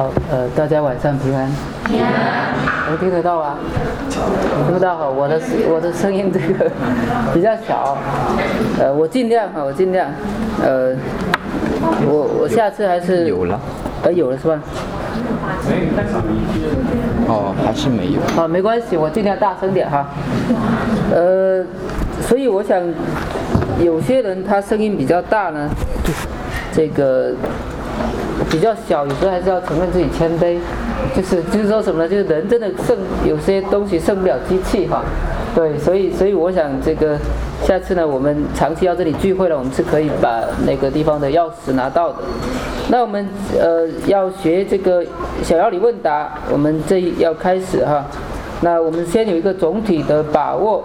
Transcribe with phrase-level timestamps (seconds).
[0.00, 1.46] 好，呃，大家晚上平安。
[1.84, 2.54] 平安。
[2.88, 3.58] 能听得到啊？
[4.08, 5.38] 听不到哈，我的
[5.68, 6.70] 我的声音这个
[7.34, 7.98] 比较小，
[8.80, 10.10] 呃，我尽量哈，我尽量，
[10.64, 10.96] 呃，
[12.08, 13.60] 我我下次还是有了，
[14.02, 14.58] 呃，有了是吧？
[17.28, 18.20] 哦，还是没有。
[18.34, 20.06] 好，没关系，我尽量大声点哈。
[21.14, 21.62] 呃，
[22.22, 22.80] 所以我想，
[23.78, 25.68] 有些人他声音比较大呢，
[26.72, 27.34] 这个
[28.50, 30.58] 比较小，有时候还是要承认自己谦卑。
[31.14, 32.08] 就是就是说什么呢？
[32.08, 32.96] 就是人真的胜
[33.26, 35.02] 有些东西胜不了机器哈。
[35.54, 37.18] 对，所以所以我想这个
[37.64, 42.18] 下次呢，我们长期要这里聚会了，我们是可以把那个地方的钥匙拿到的。
[42.88, 45.04] 那我们呃要学这个
[45.42, 48.04] 小要理问答，我们这要开始哈。
[48.60, 50.84] 那我们先有一个总体的把握。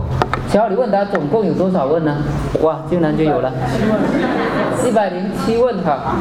[0.56, 2.16] 小要理问答总共有多少问呢？
[2.62, 3.52] 哇，竟然就有了。
[4.88, 6.16] 一百零七问哈，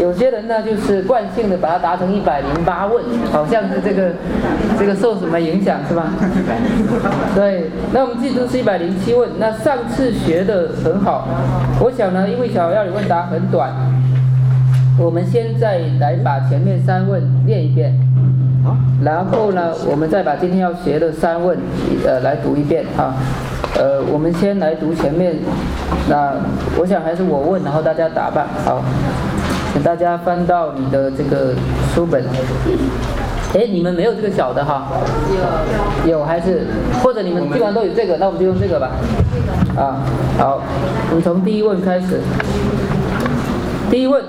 [0.00, 3.02] 有些人呢就是惯性的把它答成一百零八问，
[3.32, 4.12] 好像是这个
[4.78, 6.04] 这个受什么影响是吧？
[7.34, 9.28] 对，那我们记住是一百零七问。
[9.40, 11.26] 那上次学的很好，
[11.80, 13.72] 我想呢，因为小要理问答很短，
[15.00, 17.92] 我们现在来把前面三问练一遍，
[19.02, 21.58] 然后呢，我们再把今天要学的三问
[22.06, 23.16] 呃来读一遍啊。
[23.76, 25.36] 呃，我们先来读前面，
[26.08, 26.32] 那
[26.78, 28.46] 我想还是我问，然后大家答吧。
[28.64, 28.82] 好，
[29.72, 31.54] 请大家翻到你的这个
[31.94, 32.24] 书本。
[33.54, 34.86] 哎，你们没有这个小的哈？
[36.04, 36.10] 有。
[36.10, 36.66] 有还是？
[37.02, 38.90] 或者你们基本上都有这个，那我们就用这个吧。
[39.76, 40.02] 啊，
[40.38, 40.62] 好，
[41.10, 42.20] 我们从第一问开始。
[43.90, 44.22] 第一问，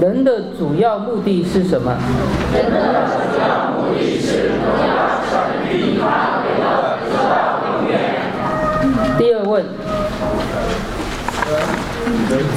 [0.00, 1.96] 人的主要目的是什么？
[2.52, 2.80] 人的
[3.32, 3.83] 主要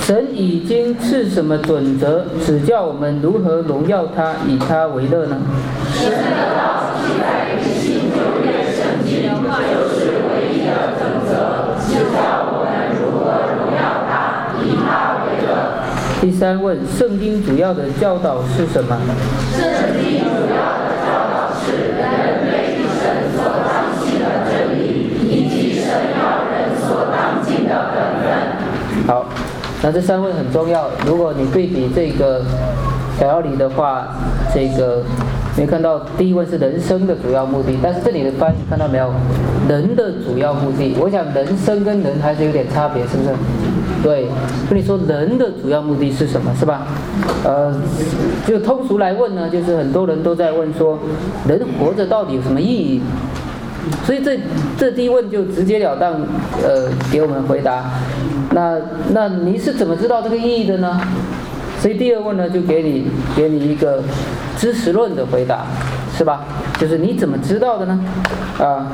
[0.08, 5.36] 神已经赐什么准则，指教我们如何荣耀他，以他为乐呢？
[5.94, 15.83] 神的道记载于新旧约圣经，就是唯一的准则，指教我们如何荣耀他，以他为乐。
[16.21, 18.98] 第三问，圣经主要的教导是什么？
[19.52, 19.61] 圣
[19.99, 20.77] 经主要
[29.83, 30.89] 那这三问很重要。
[31.05, 32.43] 如果你对比这个
[33.20, 34.08] 小要理的话，
[34.54, 35.04] 这个
[35.55, 39.11] 没看到第一问是人生的主要目的，但是这里的翻译看到没有？
[39.67, 43.30] 人的主要目的，我想人生跟人还是有点差别，是不是？
[44.02, 44.27] 对，
[44.70, 46.87] 跟你说人的主要目的是什么，是吧？
[47.43, 47.76] 呃，
[48.45, 50.98] 就通俗来问呢，就是很多人都在问说，
[51.48, 53.02] 人活着到底有什么意义？
[54.05, 54.37] 所以这
[54.77, 56.14] 这第一问就直截了当，
[56.64, 57.83] 呃，给我们回答。
[58.57, 58.75] 那
[59.11, 60.99] 那你是怎么知道这个意义的呢？
[61.79, 64.01] 所以第二问呢，就给你给你一个
[64.57, 65.63] 知识论的回答，
[66.17, 66.41] 是吧？
[66.79, 67.99] 就是你怎么知道的呢？
[68.57, 68.87] 啊，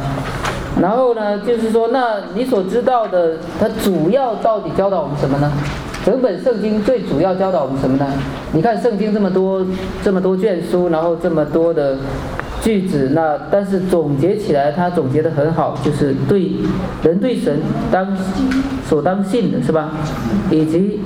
[0.81, 5.50] 然后呢，就是说，那你所知道的，它主要到底教导我们什么呢？
[6.03, 8.06] 整本圣经最主要教导我们什么呢？
[8.51, 9.66] 你看圣经这么多
[10.03, 11.95] 这么多卷书，然后这么多的。
[12.63, 16.50] 句子那，但是总结起来，他总结的很好，就是对
[17.03, 17.59] 人对神
[17.91, 18.07] 当
[18.88, 19.91] 所当信的是吧？
[20.50, 21.01] 以及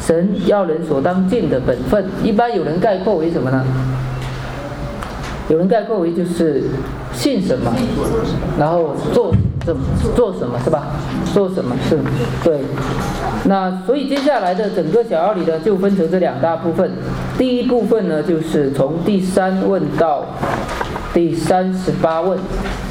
[0.00, 3.64] 神要人所当尽的本分，一般有人概括为什么呢？
[5.48, 6.64] 有人概括为就是
[7.12, 7.72] 信什么，
[8.58, 9.32] 然后做
[9.64, 9.76] 怎
[10.16, 10.88] 做什么是吧？
[11.32, 11.96] 做什么是
[12.42, 12.58] 对？
[13.44, 16.90] 那所以接下来的整个小奥理呢，就分成这两大部分。
[17.38, 20.24] 第一部分呢，就是从第三问到。
[21.16, 22.38] 第三十八问，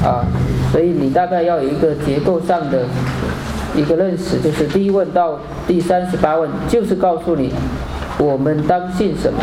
[0.02, 0.26] 啊，
[0.72, 2.80] 所以你大概要有一个结构上的
[3.76, 7.52] 一个认识，就是第一问到第三十八问，就是告诉你
[8.18, 9.38] 我们当信什么。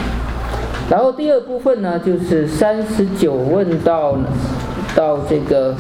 [0.89, 4.17] 然后第二部分呢，就是三十九问到
[4.93, 5.73] 到这个，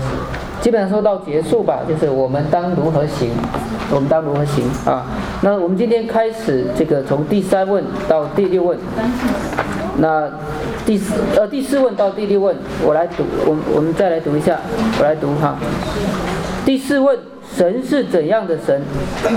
[0.61, 3.31] 基本上说到结束吧，就是我们当如何行，
[3.91, 5.03] 我们当如何行啊？
[5.41, 8.77] 那我们今天开始这个从第三问到第六问，
[9.97, 10.29] 那。
[10.85, 12.53] 第四呃第四问到第六问，
[12.83, 14.59] 我来读，我我们再来读一下，
[14.99, 15.57] 我来读哈。
[16.65, 17.17] 第四问，
[17.55, 18.81] 神是怎样的神？
[19.23, 19.31] 神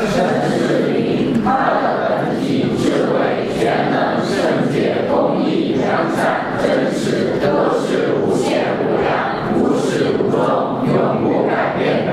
[0.50, 12.10] 是灵，他的本体智慧、全能、圣洁、公义、良善、真实，都是无限无量、无始无终、永不改变的。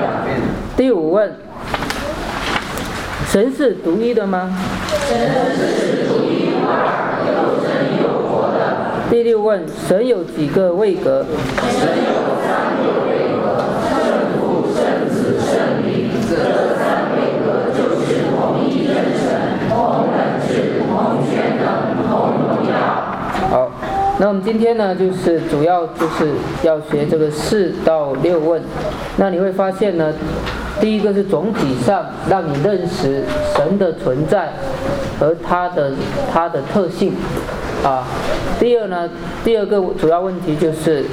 [0.76, 1.32] 第五问，
[3.28, 4.56] 神是独一的吗？
[5.08, 5.18] 神
[5.56, 7.13] 是独一无二，有真有活的。
[9.14, 11.24] 第六问：神有几个位格？
[11.70, 13.94] 神有三个位格：圣
[14.40, 16.10] 父、圣子、圣灵。
[16.28, 16.34] 这
[16.74, 22.74] 三位格就是同一真神，同本质，同权能，同荣耀。
[23.50, 23.70] 好。
[24.18, 26.32] 那我们今天呢，就是主要就是
[26.64, 28.60] 要学这个四到六问。
[29.16, 30.12] 那你会发现呢，
[30.80, 33.22] 第一个是总体上让你认识
[33.54, 34.48] 神的存在
[35.20, 35.92] 和他的
[36.32, 37.12] 他的特性
[37.84, 38.06] 啊。
[38.58, 39.08] 第二呢，
[39.44, 41.04] 第二个主要问题就是，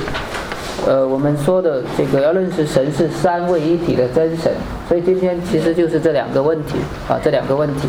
[0.87, 4.51] 呃，我们说的这个要认识神是三位一体的真神。
[4.87, 6.77] 所以今天其实就是这两个问题
[7.07, 7.87] 啊，这两个问题。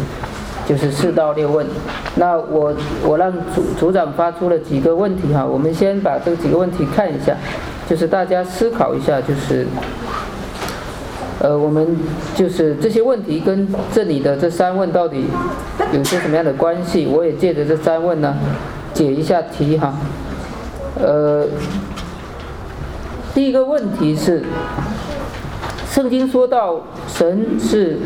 [0.64, 1.66] 就是四到六问，
[2.14, 2.72] 那我
[3.04, 7.36] 我让组组长发出了几个问题哈，我们先把这几个问题看一下，
[7.90, 9.66] 就是大家思考一下，就是，
[11.40, 11.98] 呃，我们
[12.36, 15.24] 就是这些问题跟这里的这三问到底
[15.92, 17.08] 有些什么样的关系？
[17.08, 18.32] 我也借着这三问呢，
[18.92, 19.94] 解一下题哈。
[21.00, 21.46] 呃，
[23.34, 24.42] 第一个问题是，
[25.88, 27.98] 圣经说到神是。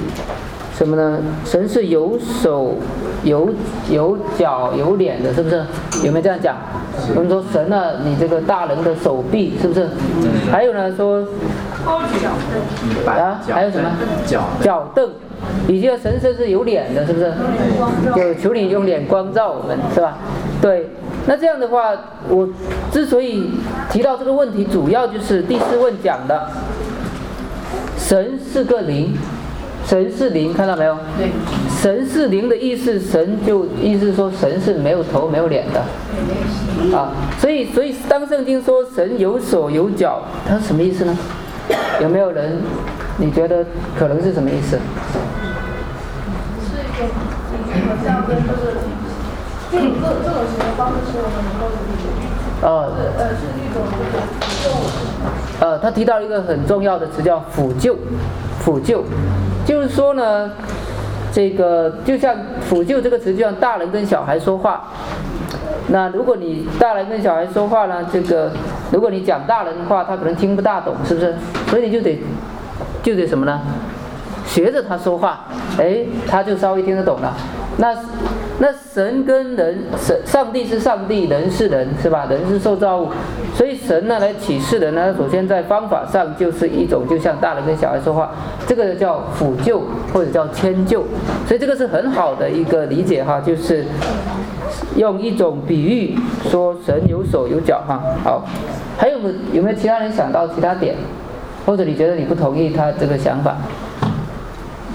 [0.76, 1.18] 什么呢？
[1.46, 2.74] 神是有手、
[3.24, 3.48] 有
[3.88, 5.64] 有脚、有脸的，是不是？
[6.04, 6.54] 有没有这样讲？
[7.14, 9.88] 我们说神呢，你这个大人的手臂，是不是？
[10.52, 11.26] 还有呢，说
[13.06, 13.90] 啊，还有什么？
[14.26, 15.08] 脚脚凳，
[15.66, 17.32] 以及神神是有脸的，是不是？
[18.14, 20.18] 就求你用脸光照我们，是吧？
[20.60, 20.88] 对。
[21.26, 21.92] 那这样的话，
[22.28, 22.48] 我
[22.92, 23.50] 之所以
[23.90, 26.48] 提到这个问题，主要就是第四问讲的，
[27.98, 29.16] 神是个灵。
[29.86, 30.98] 神是灵，看到没有？
[31.16, 31.30] 对。
[31.80, 35.80] 神是灵的意思，神就意思说神是没有头没有脸的，
[36.96, 41.16] 啊，所以所以当圣经说神有手有脚，它什么意思呢？
[42.00, 42.58] 有没有人？
[43.18, 43.64] 你觉得
[43.96, 44.76] 可能是什么意思？
[46.66, 47.06] 是一种
[47.86, 48.74] 好像跟这个
[49.70, 52.04] 这种这这种行为方式是我们能够理解。
[52.62, 52.92] 哦。
[52.96, 53.82] 是呃是一种
[55.60, 57.96] 呃，他提到一个很重要的词叫辅救，
[58.60, 59.02] 辅救。
[59.64, 60.50] 就是说呢，
[61.32, 64.84] 这个就像辅救这个词，就像大人跟小孩说话。
[65.88, 68.52] 那如果你大人跟小孩说话呢，这个
[68.92, 71.34] 如果你讲大人的话，他可能听不大懂，是不是？
[71.68, 72.20] 所以你就得
[73.02, 73.60] 就得什么呢？
[74.46, 75.46] 学着他说话，
[75.78, 77.32] 哎，他就稍微听得懂了。
[77.78, 77.94] 那
[78.58, 82.26] 那神跟人，神上帝是上帝，人是人，是吧？
[82.30, 83.08] 人是受造物，
[83.54, 88.30] 所以神呢来启示人呢，首先在方法上就是一种，就像大人跟小孩说话，
[88.66, 89.82] 这个叫辅救
[90.12, 91.04] 或者叫迁就，
[91.46, 93.84] 所以这个是很好的一个理解哈，就是
[94.96, 96.18] 用一种比喻
[96.48, 98.00] 说神有手有脚哈。
[98.24, 98.42] 好，
[98.96, 100.94] 还有没有没有其他人想到其他点，
[101.66, 103.54] 或者你觉得你不同意他这个想法？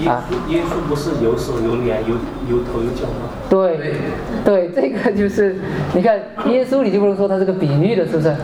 [0.07, 2.15] 啊，耶稣不是有手有脸有
[2.49, 3.29] 有头有脚吗？
[3.49, 3.95] 对，
[4.43, 5.55] 对，这个就是，
[5.93, 6.17] 你看
[6.47, 8.35] 耶稣，你就不能说他是个比喻的，是不是？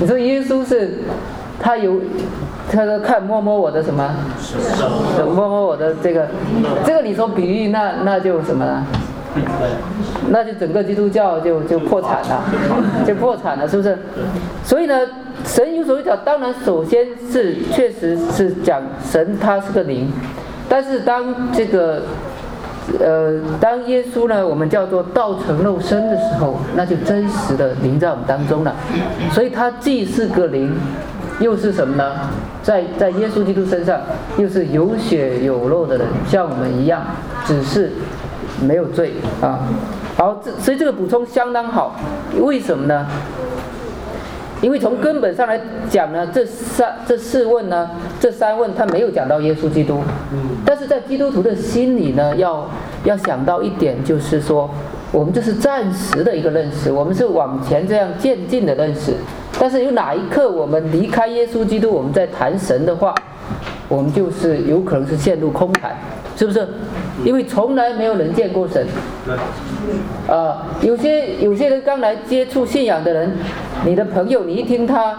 [0.00, 0.98] 你说耶稣是，
[1.60, 2.00] 他有，
[2.70, 4.14] 他说看摸摸我的什么？
[5.34, 6.28] 摸摸我的这个，
[6.84, 8.84] 这个你说比喻，那那就什么了？
[10.30, 12.42] 那就整个基督教就就破产了，
[13.06, 13.96] 就破产了，是不是？
[14.64, 14.98] 所以呢，
[15.44, 20.10] 神有手有脚，当然首先是确实是讲神他是个灵。
[20.68, 22.02] 但是当这个，
[23.00, 28.74] 呃，当耶稣呢，我们叫做道成肉身的时候，那就真实的灵在我们当中了。
[29.30, 30.74] 所以他既是个灵，
[31.40, 32.12] 又是什么呢？
[32.62, 34.00] 在在耶稣基督身上，
[34.38, 37.02] 又是有血有肉的人，像我们一样，
[37.44, 37.92] 只是
[38.60, 39.60] 没有罪啊。
[40.16, 41.94] 好，这所以这个补充相当好。
[42.40, 43.06] 为什么呢？
[44.66, 50.00] 因为从根本上来讲呢，这三这四问呢，这三问他没有讲到耶稣基督。
[50.64, 52.68] 但是在基督徒的心里呢，要
[53.04, 54.68] 要想到一点，就是说，
[55.12, 59.12] 我们这是暂时的一个认识，我们是往前这样渐进的认识。
[59.56, 63.14] 但是有哪一刻我们离开耶稣基督，我们在谈神的话，
[63.88, 65.94] 我们就是有可能是陷入空谈，
[66.36, 66.68] 是不是？
[67.24, 68.86] 因为从来没有人见过神。
[70.28, 73.32] 啊，有些有些人刚来接触信仰的人，
[73.84, 75.18] 你的朋友，你一听他，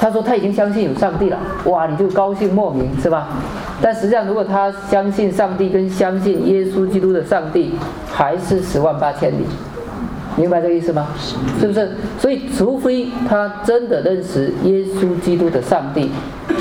[0.00, 3.28] 他说他已经相信有上帝了，哇，你就高兴莫名，是吧？
[3.80, 7.74] 但实际上，如果他相信上帝跟相信耶稣基督的上帝，
[8.10, 9.44] 还是十万八千里。
[10.36, 11.08] 明白这个意思吗？
[11.60, 11.90] 是不是？
[12.18, 16.10] 所以，除非他真的认识耶稣基督的上帝，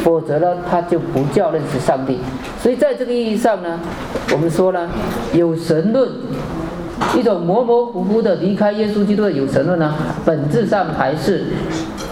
[0.04, 2.20] 否则呢，他就不叫认识上帝。
[2.62, 3.80] 所以，在这个意义上呢，
[4.32, 4.88] 我们说呢，
[5.34, 6.08] 有神论，
[7.18, 11.46] 一种模模糊糊的离开耶稣基督的有神论呢，本质上还是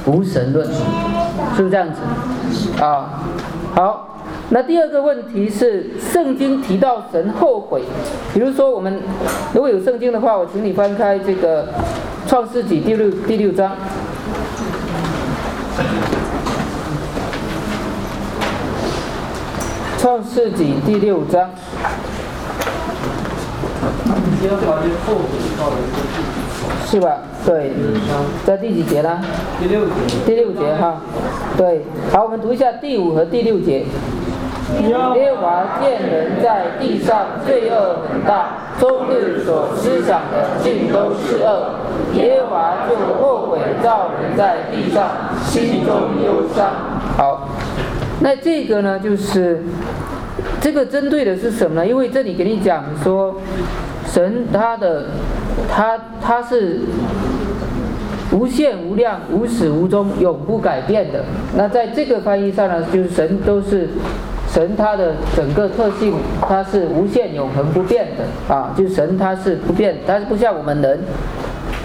[0.06, 0.66] 无神论，
[1.56, 2.82] 是不是这样子？
[2.84, 3.24] 啊，
[3.76, 4.08] 好。
[4.54, 7.82] 那第二个问题是，圣经提到神后悔，
[8.34, 9.02] 比如说我们
[9.54, 11.70] 如果有圣经的话，我请你翻开这个
[12.28, 13.72] 创世纪第六第六章。
[19.98, 21.50] 创世纪第六章。
[24.44, 26.28] 耶和华就后悔到了一个地步。
[26.86, 27.20] 是吧？
[27.46, 27.72] 对，
[28.46, 29.22] 在第几节呢？
[29.62, 29.92] 第六节。
[30.26, 30.98] 第六节哈，
[31.56, 33.86] 对，好，我们读一下第五和第六节。
[34.80, 41.76] 耶和华见人在地上罪恶很大，终日所思想的尽都是恶，
[42.14, 45.10] 耶和华就后悔造人在地上，
[45.46, 46.68] 心中忧伤。
[47.18, 47.50] 好，
[48.22, 49.62] 那这个呢，就是
[50.60, 51.86] 这个针对的是什么呢？
[51.86, 53.36] 因为这里给你讲说，
[54.06, 55.08] 神他的
[55.70, 56.80] 他他是
[58.32, 61.24] 无限无量、无始无终、永不改变的。
[61.56, 63.90] 那在这个翻译上呢，就是神都是。
[64.54, 71.00] 神他的整个特性，他是无限永恒不变的啊，就是神他是不变，但是不像我们人，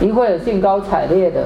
[0.01, 1.45] 一会儿兴高采烈的，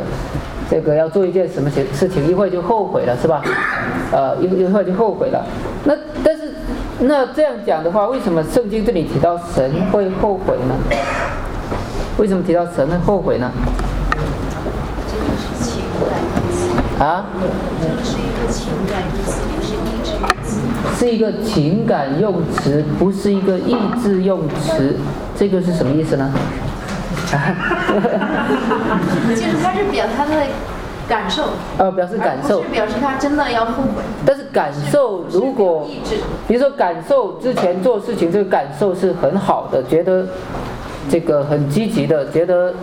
[0.71, 3.43] 这个要做一件什么事事情，一会儿就后悔了，是吧？
[4.13, 5.45] 呃，一一会儿就后悔了。
[5.85, 6.55] 那但是
[7.01, 10.75] 那这样讲的话，为什么圣经这里提到神会后悔呢？
[12.17, 13.51] 为什么提到神会后悔呢？
[16.99, 17.27] 啊？
[17.81, 19.70] 这是一个情感意思，不是意志用词。
[20.99, 24.95] 是一个情感用词，不是一个意志用词。
[25.37, 26.31] 这个是什么意思呢？
[29.31, 30.33] 就是他是表他的
[31.09, 31.45] 感受。
[31.79, 32.63] 呃，表示感受。
[32.63, 34.03] 是表示他真的要后悔。
[34.27, 35.89] 但是感受，如果
[36.47, 40.27] 比如说感受之前做事情，这个感受是很好的，觉得。
[41.09, 42.75] 这个很积极的，觉得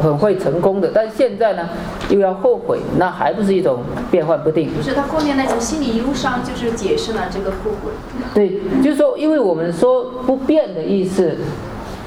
[0.00, 1.68] 很会成功的，但是现在呢，
[2.08, 3.80] 又要后悔，那还不是一种
[4.10, 4.70] 变幻不定？
[4.70, 7.92] 不是，他后面那种心理忧伤，就是解释了这个后悔。
[8.34, 11.36] 对，就是说，因为我们说不变的意思，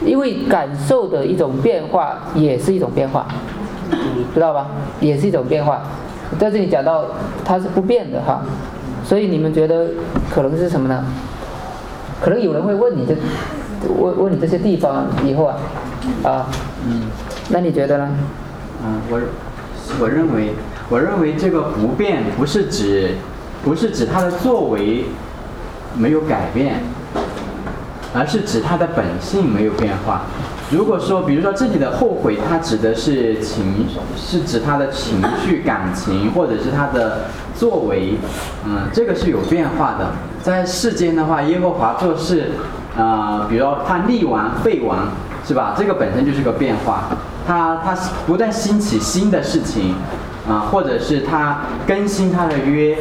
[0.04, 3.28] 因为感受的一种变化也是一种变化，
[4.34, 4.68] 知道吧？
[5.00, 5.84] 也是一种变化。
[6.40, 7.06] 在这里讲到
[7.46, 8.42] 它是不变的哈，
[9.04, 9.88] 所以你们觉得
[10.34, 11.06] 可能是什么呢？
[12.22, 13.16] 可能有人会问你这。
[13.88, 15.56] 问问你这些地方以后啊，
[16.24, 16.48] 啊，
[16.86, 17.04] 嗯，
[17.50, 18.10] 那你觉得呢？
[18.84, 19.20] 嗯，我
[20.02, 20.54] 我认为
[20.90, 23.12] 我认为这个不变不是指
[23.64, 25.06] 不是指他的作为
[25.96, 26.82] 没有改变，
[28.14, 30.24] 而是指他的本性没有变化。
[30.72, 37.22] 如果说，比如说这里的后悔，它指的是情，是指他的情绪、感情，或者是他的
[37.56, 38.14] 作为，
[38.66, 40.12] 嗯，这个是有变化的。
[40.44, 42.52] 在世间的话，耶和华做事。
[42.98, 44.98] 啊，比如说他立完废完，
[45.46, 45.76] 是吧？
[45.78, 47.04] 这个本身就是个变化，
[47.48, 49.96] 他他不断兴起新的事情，
[50.50, 52.98] 啊，或者是他更新他的约，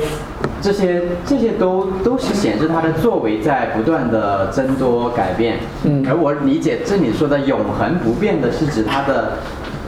[0.61, 5.59] 这些这些都都是显示他的作为在不断的增多改变。
[5.85, 9.39] 嗯，而我理解这里说的永恒不变的是指它的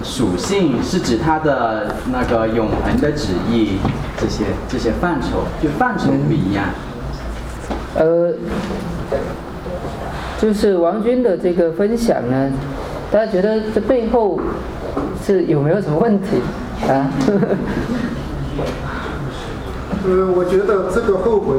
[0.03, 3.79] 属性，是指它的那个永恒的旨意，
[4.19, 6.65] 这些这些范畴就范畴不一样。
[7.95, 8.33] 呃。
[10.41, 12.51] 就是王军的这个分享呢，
[13.11, 14.41] 大家觉得这背后
[15.23, 16.41] 是有没有什么问题
[16.89, 17.11] 啊？
[20.03, 21.57] 呃，我觉得这个后悔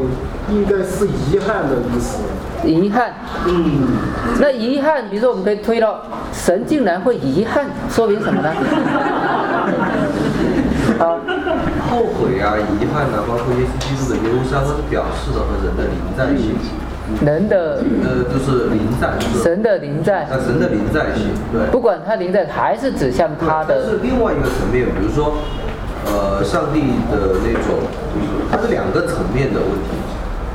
[0.50, 2.24] 应该是遗憾的意思。
[2.68, 3.14] 遗憾。
[3.46, 3.88] 嗯。
[4.40, 6.02] 那遗憾，比如说我们可以推到
[6.34, 8.50] 神竟然会遗憾，说明什么呢？
[10.98, 11.22] 啊。
[11.88, 16.81] 后悔啊，遗憾啊，包括耶稣基督的忧伤，都是表示的和人的灵在一起。
[17.24, 19.13] 人的呃，就是灵在，
[19.44, 23.86] 神的灵在，啊，神的灵在性，对，不管他灵在，还是指向他的。
[23.86, 25.38] 是另外一个层面，比如说，
[26.06, 27.77] 呃，上帝的那种，
[28.13, 29.94] 就是它是两个层面的问题，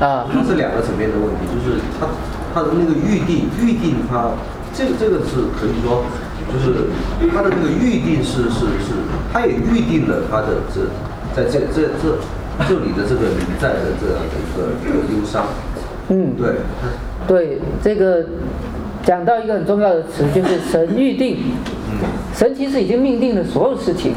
[0.00, 2.08] 啊，它是两个层面的问题，就是他
[2.52, 4.32] 他的那个预定，预定他，
[4.74, 6.02] 这个这个是可以说，
[6.50, 6.90] 就是
[7.32, 8.98] 他的那个预定是是是，
[9.32, 10.90] 他也预定了他的这
[11.34, 12.18] 在这这这
[12.66, 15.44] 这里的这个灵在的这样的一个一个忧伤。
[16.08, 16.54] 嗯，对，
[17.26, 18.24] 对，这个
[19.02, 21.38] 讲到一个很重要的词，就是神预定。
[22.34, 24.12] 神其实已经命定了所有事情。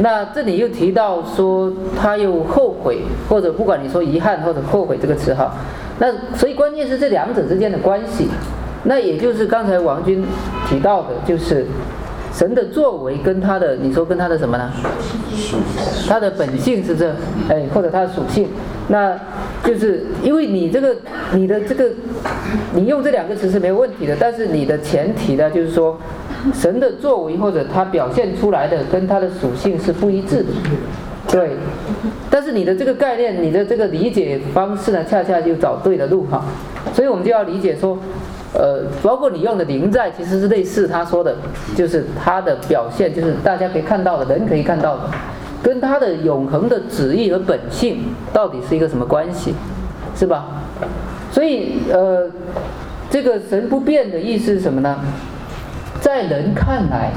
[0.00, 5.52] 那这里又提到说，他又后悔，或者不管你说遗憾或者后悔这个词哈。
[5.98, 6.06] 那
[6.36, 8.28] 所以关键是这两者之间的关系。
[8.84, 10.24] 那也就是刚才王军
[10.68, 11.66] 提到的，就是
[12.32, 14.70] 神的作为跟他的，你说跟他的什么呢？
[16.06, 17.12] 他的本性是这，
[17.48, 18.46] 哎，或者他的属性。
[18.88, 19.18] 那
[19.64, 20.94] 就是因为你这个
[21.32, 21.90] 你的这个
[22.74, 25.98] 你用这两个词是没有问题的，但是你的前提呢，就是说
[26.52, 30.50] 神的作为或者他表现出来的跟他的属性是不一致的，
[31.30, 31.50] 对。
[32.30, 36.44] 但是你的这个概念，你的这个理解方式呢，恰恰就找对了路哈。
[36.92, 37.96] 所以我们就要理解说，
[38.52, 41.36] 呃，包括你用的灵在，其实是类似他说的，
[41.76, 45.10] 就是他的表现，就是大家可以看到的，人可以看到的。
[45.64, 48.04] 跟他的永恒的旨意和本性
[48.34, 49.54] 到底是一个什么关系，
[50.14, 50.44] 是吧？
[51.32, 52.30] 所以呃，
[53.10, 55.00] 这个神不变的意思是什么呢？
[56.02, 57.10] 在人看来，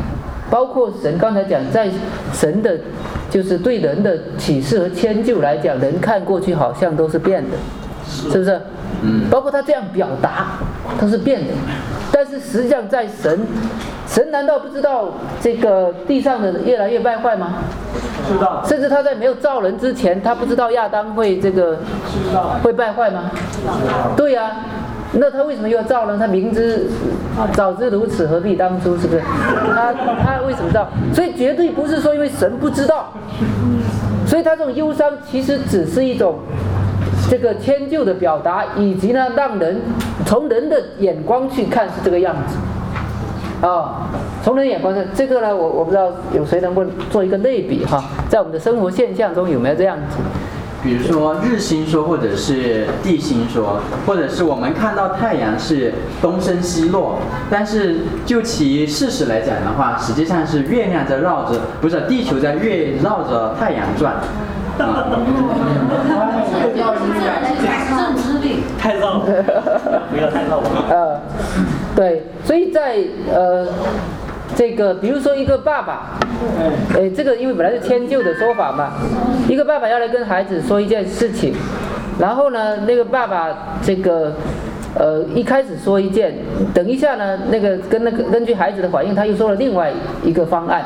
[0.50, 1.90] 包括神刚才讲，在
[2.32, 2.80] 神的，
[3.30, 7.58] 就是对人的启示和迁就来讲，人看过去好像都是变的，
[8.08, 8.62] 是不是？
[9.02, 9.30] 嗯。
[9.30, 10.48] 包括他这样表达，
[11.00, 11.54] 他是变的，
[12.12, 13.40] 但是实际上在神，
[14.08, 15.10] 神难道不知道
[15.42, 17.56] 这个地上的越来越败坏吗？
[18.28, 18.64] 知道。
[18.66, 21.78] 甚至他在没有造人之前，他不知道亚当会这个
[22.64, 23.32] 会败坏吗？
[24.16, 24.52] 对呀。
[25.14, 26.18] 那他为什么又要造呢？
[26.20, 26.86] 他明知
[27.54, 28.98] 早知如此，何必当初？
[28.98, 29.22] 是不是？
[29.74, 30.86] 他他为什么造？
[31.14, 33.14] 所以绝对不是说因为神不知道，
[34.28, 36.40] 所以他这种忧伤其实只是一种
[37.30, 39.82] 这个迁就的表达，以及呢，让人
[40.26, 44.08] 从人的眼光去看是这个样子啊。
[44.44, 50.18] 从人眼光上，这个呢，我我不知道有谁能够做一个类比哈，在我们的生活现象中有没有这样子？
[50.84, 55.92] 比如说日心说，或者是地心说，或者是我们看到太阳是
[56.22, 57.18] 东升西落，
[57.50, 64.16] 但是就其事实来讲的话，实际上是月亮在绕着，不是地球在月绕着太阳转。
[68.80, 70.70] 太绕，不要太绕了。
[70.90, 71.20] 呃，
[71.96, 72.98] 对，所以在
[73.34, 73.68] 呃。
[74.56, 76.18] 这个，比如说一个爸爸，
[76.96, 78.94] 哎，这个因为本来是迁就的说法嘛，
[79.48, 81.54] 一个爸爸要来跟孩子说一件事情，
[82.18, 84.34] 然后呢，那个爸爸这个，
[84.96, 86.34] 呃，一开始说一件，
[86.74, 89.92] 等一下呢，那个跟那个根据孩子的反应，他又说了另外
[90.24, 90.84] 一个方案。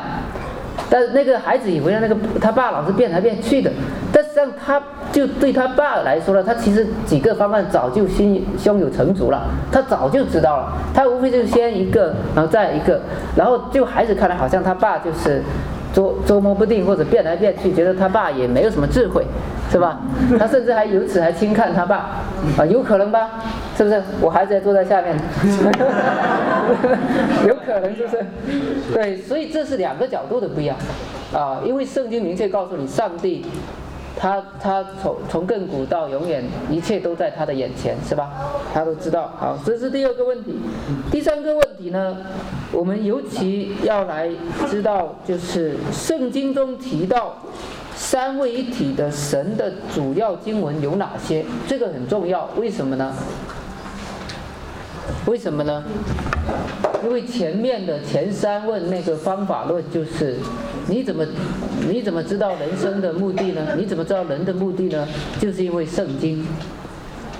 [0.92, 3.70] 但那个孩子以为那个他爸老是变来变去的，
[4.12, 4.78] 但实际上他
[5.10, 13.00] 就对他爸来说呢，他其实几个方案早就心胸有成竹了，他早就知道了，他无非就是先一个，然后再一个，
[13.34, 15.42] 然后就孩子看来好像他爸就是
[15.94, 19.24] 捉捉摸不定或者变来变去，觉得他爸也没有什么智慧。
[19.70, 19.98] 是吧？
[20.38, 22.20] 他甚至还由此还轻看他爸，
[22.58, 23.30] 啊，有可能吧？
[23.76, 24.02] 是不是？
[24.20, 25.16] 我孩子坐在下面，
[27.46, 28.24] 有可能是不是，
[28.92, 30.76] 对，所以这是两个角度的不一样，
[31.32, 33.44] 啊，因为圣经明确告诉你，上帝，
[34.16, 38.30] 他他从从亘古到永远，一切都在他的眼前，是吧？
[38.74, 39.32] 他都知道。
[39.38, 40.60] 好，这是第二个问题。
[41.10, 42.16] 第三个问题呢，
[42.72, 44.28] 我们尤其要来
[44.68, 47.34] 知道，就是圣经中提到。
[47.94, 51.44] 三位一体的神的主要经文有哪些？
[51.68, 53.12] 这个很重要，为什么呢？
[55.26, 55.84] 为什么呢？
[57.04, 60.36] 因为前面的前三问那个方法论就是，
[60.88, 61.24] 你怎么
[61.88, 63.74] 你怎么知道人生的目的呢？
[63.76, 65.06] 你怎么知道人的目的呢？
[65.40, 66.44] 就是因为圣经。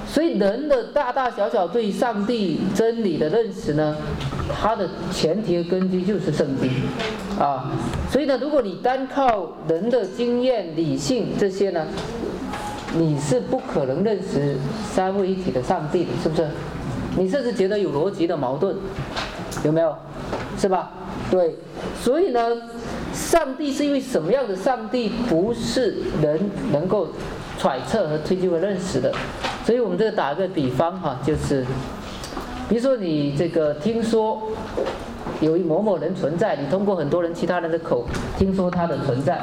[0.07, 3.97] 所以人的大大小小对上帝真理的认识呢，
[4.61, 6.71] 它的前提和根基就是圣经，
[7.41, 7.73] 啊，
[8.11, 11.87] 所以呢，如果你单靠人的经验、理性这些呢，
[12.95, 14.57] 你是不可能认识
[14.93, 16.47] 三位一体的上帝的，是不是？
[17.17, 18.75] 你甚至觉得有逻辑的矛盾，
[19.65, 19.95] 有没有？
[20.59, 20.91] 是吧？
[21.31, 21.57] 对，
[22.01, 22.41] 所以呢，
[23.13, 26.39] 上帝是因为什么样的上帝，不是人
[26.71, 27.09] 能够
[27.59, 29.13] 揣测和推究和认识的。
[29.65, 31.65] 所以我们这个打个比方哈，就是，
[32.69, 34.43] 比如说你这个听说
[35.41, 38.07] 有一某某人存在，你通过很多人其他人的口
[38.39, 39.41] 听说他的存在，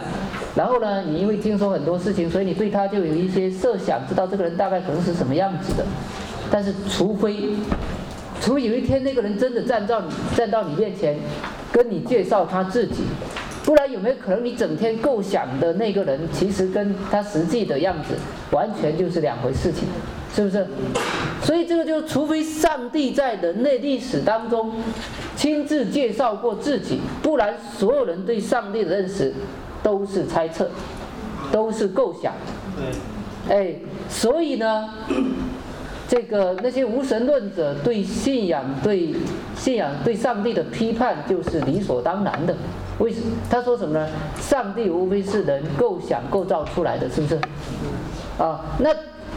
[0.55, 5.85] 然后呢，你因为听说很多事情，所以你对他就有一些设想，知道这个人大概可能是什么样子的。
[6.51, 7.51] 但是除非，
[8.41, 11.17] 除非有一天那个人真的站到你站到你面前，
[11.71, 13.03] 跟你介绍他自己。
[13.63, 18.15] 不然有没有可能你整天构想的那个人，其实跟他实际的样子
[18.51, 19.87] 完全就是两回事情，
[20.33, 20.65] 是不是？
[21.43, 24.71] 所以这个就，除非上帝在人类历史当中
[25.35, 29.31] 亲自介绍过自己，不然所有人对上帝的认识
[29.83, 30.71] 都是猜测，
[31.51, 32.33] 都是构想。
[32.75, 33.55] 对。
[33.55, 33.75] 哎，
[34.09, 34.89] 所以呢，
[36.09, 39.13] 这个那些无神论者对信仰、对
[39.55, 42.55] 信仰、对上帝的批判，就是理所当然的。
[42.97, 44.07] 为什么他说什么呢？
[44.41, 47.39] 上帝无非是人构想构造出来的，是不是？
[48.39, 48.89] 啊，那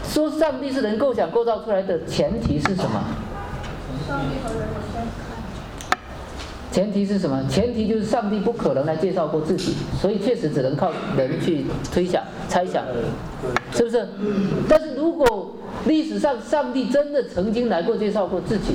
[0.03, 3.05] 说上帝是人构想构造出来的前提是什么？
[4.09, 4.67] 上帝和人
[6.71, 7.45] 前提是什么？
[7.51, 12.83] 前提就是上帝不可能来介绍过自己，所以确实只能靠人去推想、猜想，
[13.75, 14.09] 是不是？
[14.67, 15.55] 但是如果
[15.87, 18.75] 历史上上帝真的曾经来过介绍过自己，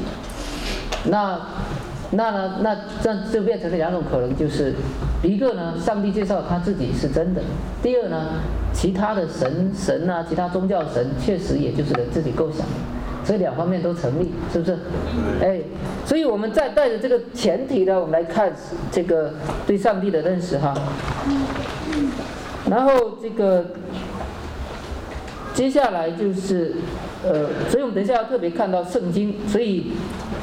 [1.05, 1.39] 那。
[2.09, 2.59] 那呢？
[2.61, 4.73] 那这样就变成了两种可能，就是
[5.21, 7.41] 一个呢，上帝介绍他自己是真的；
[7.83, 8.39] 第二呢，
[8.71, 12.65] 其他的神神啊，其他宗教神确实也就是人自己构想，
[13.25, 14.77] 所以两方面都成立，是不是？
[15.41, 15.59] 哎，
[16.05, 18.53] 所以我们再带着这个前提呢，我们来看
[18.89, 19.33] 这个
[19.65, 20.73] 对上帝的认识哈。
[22.69, 23.65] 然后这个
[25.57, 26.75] 接下来就是
[27.23, 29.87] 呃，所以我们等一下要特别看到圣经，所以。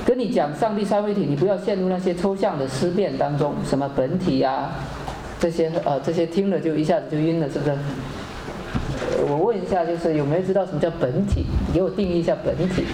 [0.07, 4.70] 跟你讲上帝三位一体，你不要陷入那些抽象的思辨当中，什么本体呀，
[5.40, 7.74] 这些呃这些听了就一下子就晕了，是不是？
[9.27, 11.46] 我问一下，就是有没有知道什么叫本体？
[11.72, 12.85] 给我定义一下本体。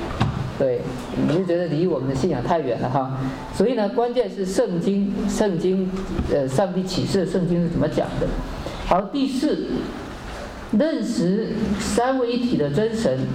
[0.57, 0.81] 对，
[1.27, 3.19] 你就觉得离我们的信仰太远了哈。
[3.53, 5.91] 所以呢，关键是圣经，圣经，
[6.33, 8.29] 呃，上帝启示的圣经是怎么讲的？
[8.87, 9.67] 好，第四，
[10.79, 13.27] 认识三位一体的真神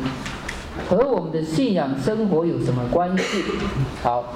[0.89, 3.43] 和我们的信仰生活有什么关系？
[4.04, 4.34] 好，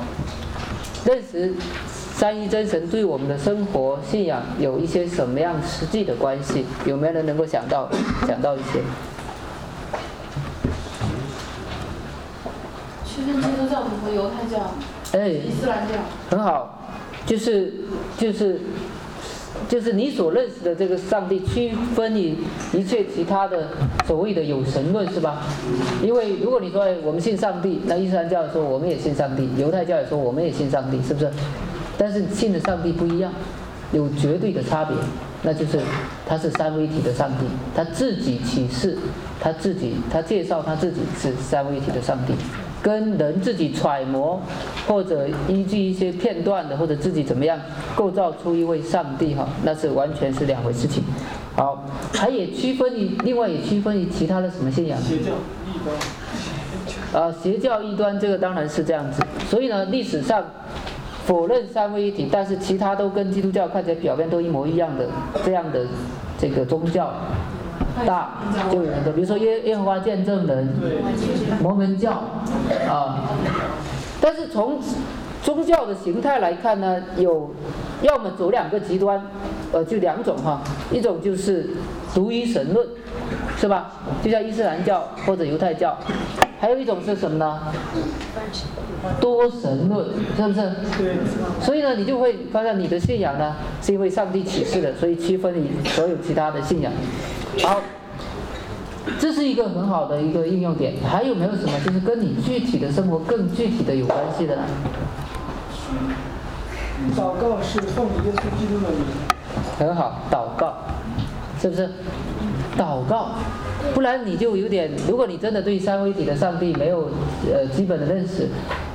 [1.06, 1.54] 认识。
[1.88, 6.66] 三一真神对我们的生活信仰有一些什么样实际的关系？
[6.86, 7.90] 有没有人能够想到
[8.28, 8.82] 想到一些？
[13.06, 14.74] 区分基督教和犹太教、
[15.14, 15.94] 哎，伊斯兰教。
[16.30, 16.78] 很好，
[17.26, 17.74] 就是
[18.18, 18.60] 就是
[19.70, 22.36] 就是你所认识的这个上帝，区分于
[22.74, 23.68] 一切其他的
[24.08, 25.44] 所谓的有神论是吧？
[26.04, 31.30] 因为如果你说我们信上帝，那伊斯兰教说我们也信上帝，犹太教也说我们也信上帝，是不是？
[32.00, 33.32] 但是信的上帝不一样，
[33.92, 34.98] 有绝对的差别，
[35.44, 35.80] 那就是
[36.26, 38.98] 他是三位一体的上帝，他自己启示，
[39.40, 42.34] 他自己他介绍他自己是三位一体的上帝，
[42.82, 44.42] 跟人自己揣摩
[44.88, 47.60] 或者依据一些片段的或者自己怎么样
[47.96, 51.04] 构造出一位上帝哈，那是完全是两回事情。
[51.56, 55.00] 好，它也区分于另外也区分于其他的什么信仰？
[55.02, 55.32] 邪教
[55.66, 55.96] 异端。
[57.12, 60.44] 呃，邪教异端这个当然是这样子，所以呢，历史上。
[61.26, 65.08] 否认三位一体，但是其他都跟基督教看起来表面都一模一样的
[65.46, 65.86] 这样的
[66.40, 67.14] 这个宗教，
[68.06, 68.32] 大
[68.72, 70.70] 就有的，比如说耶耶和华见证人、
[71.62, 72.12] 摩门教
[72.88, 73.30] 啊。
[74.22, 74.80] 但是从
[75.42, 77.52] 宗教的形态来看呢，有
[78.02, 79.22] 要么走两个极端，
[79.72, 81.70] 呃，就两种哈，一种就是
[82.14, 82.88] 独一神论，
[83.58, 83.92] 是吧？
[84.24, 85.98] 就像伊斯兰教或者犹太教。
[86.62, 87.58] 还有一种是什么呢？
[89.22, 90.76] 多神论，是不是？
[90.98, 91.16] 对。
[91.62, 96.92] 所以呢，你就会发现你的信仰呢，是因为上帝启示的，所以区分你所有其他的信仰。
[97.64, 97.80] 好，
[99.18, 100.96] 这是一个很好的一个应用点。
[101.10, 104.64] 还有没有什么就是跟你具体的生活更具体的有关系的呢？
[107.16, 109.06] 祷告是奉耶稣基督的名。
[109.78, 110.74] 很好，祷告，
[111.62, 111.90] 是不是？
[112.78, 113.32] 祷告。
[113.94, 117.10] 不然你就有点，如果你真的对三位一体的上帝没有
[117.52, 118.48] 呃基本的认识，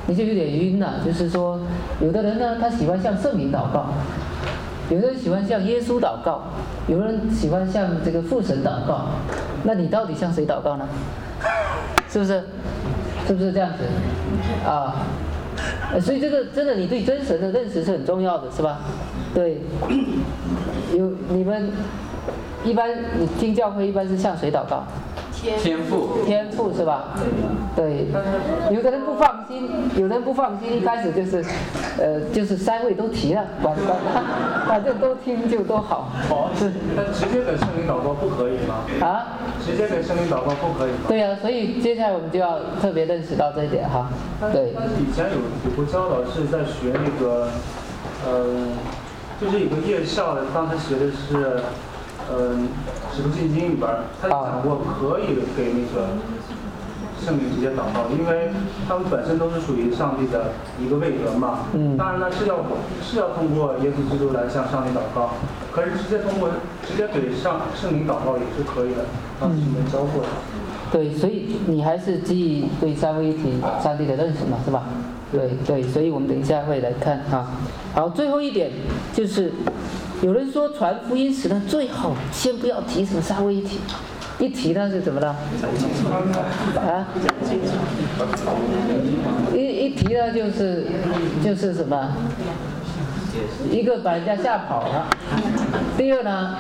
[0.07, 0.94] 你就有点晕了。
[1.05, 1.59] 就是说，
[2.00, 3.87] 有的人呢，他喜欢向圣灵祷告；
[4.90, 6.42] 有的人喜欢向耶稣祷告；
[6.87, 9.07] 有人喜欢向这个父神祷告。
[9.64, 10.87] 那你到底向谁祷告呢？
[12.09, 12.42] 是不是？
[13.27, 13.85] 是不是这样子？
[14.68, 15.07] 啊，
[16.00, 18.81] 所以这个真的，你对真神的认识是很重要的，是吧？
[19.35, 19.62] 对，
[20.96, 21.70] 有你们。
[22.64, 24.85] 一般你听教会一般是向谁祷告？
[25.61, 26.24] 天赋。
[26.24, 27.11] 天赋是吧？
[27.77, 28.07] 对。
[28.70, 31.44] 有的人不放心，有的人不放心，一开始就是，
[31.98, 36.11] 呃，就是三位都提了，管管他， 反正都听就都好。
[36.31, 36.72] 哦，是。
[36.96, 38.77] 那直接给圣灵祷告不可以吗？
[39.07, 39.37] 啊？
[39.62, 41.05] 直接给圣灵祷告不可以吗？
[41.09, 44.09] 对呀，所以接下来我们就要特别认识到这一点哈。
[44.50, 44.72] 对。
[44.74, 47.48] 但以前有有个教导是在学那个，
[48.24, 48.46] 呃，
[49.38, 51.61] 就是有个夜校，当时学的是。
[52.32, 52.68] 嗯，
[53.16, 53.88] 《使徒信经》里边，
[54.20, 56.08] 他讲过可以给那个
[57.20, 58.50] 圣灵直接祷告，因为
[58.88, 61.66] 他们本身都是属于上帝的一个位格嘛。
[61.74, 61.96] 嗯。
[61.98, 62.56] 当然呢，是要
[63.02, 65.34] 是要通过耶稣基督来向上帝祷告，
[65.70, 66.48] 可是直接通过
[66.87, 69.04] 直接给上圣灵祷告也是可以的，
[69.38, 70.28] 当时没教过的。
[70.90, 74.84] 对，所以你还是基于对三位一体上帝的认识嘛，是吧？
[75.30, 77.46] 对对，所以我们等一下会来看哈。
[77.94, 78.70] 好，最后一点
[79.12, 79.52] 就是。
[80.24, 83.78] 有人说传福音时呢，最好先不要提什么三位一体，
[84.38, 85.37] 一提呢是怎么了？
[86.76, 87.06] 啊？
[89.52, 90.87] 一一提呢就是
[91.44, 92.10] 就是什么？
[93.70, 95.06] 一个把人家吓跑了，
[95.98, 96.56] 第二呢，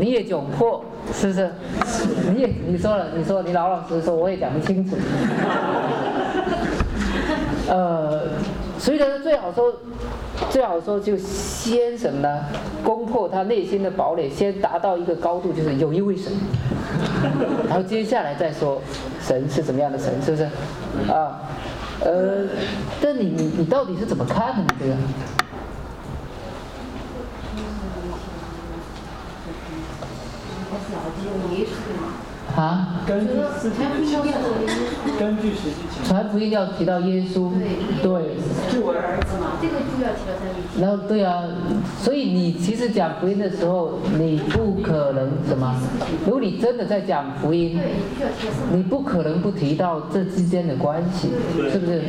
[0.00, 1.52] 你也窘迫，是不是？
[2.34, 4.96] 你也你说了，你说你老老实实说，我也讲不清楚。
[7.70, 8.22] 呃，
[8.80, 9.72] 所以呢，最好说。
[10.50, 12.44] 最好说就先什么呢？
[12.82, 16.32] 攻破他内心的堡垒，先达到一个高度，就是有一位神，
[17.68, 18.80] 然后接下来再说
[19.20, 20.44] 神是怎么样的神，是不是？
[21.12, 21.40] 啊，
[22.00, 22.46] 呃，
[23.00, 24.62] 但你你你到底是怎么看的？
[24.62, 24.96] 你这个？
[32.58, 32.88] 啊？
[33.06, 33.76] 根据实际
[35.18, 36.08] 根据实际情况。
[36.08, 37.50] 传福音要提到耶稣，
[38.02, 38.36] 对。
[38.70, 39.56] 是我儿子嘛？
[39.62, 41.42] 这个就要提到在里然后对啊，
[42.00, 45.74] 所以你其实讲福音的时候，你不可能什么？
[46.24, 47.78] 如果你真的在讲福音，
[48.72, 51.30] 你不可能不提到这之间的关系，
[51.70, 52.02] 是不是？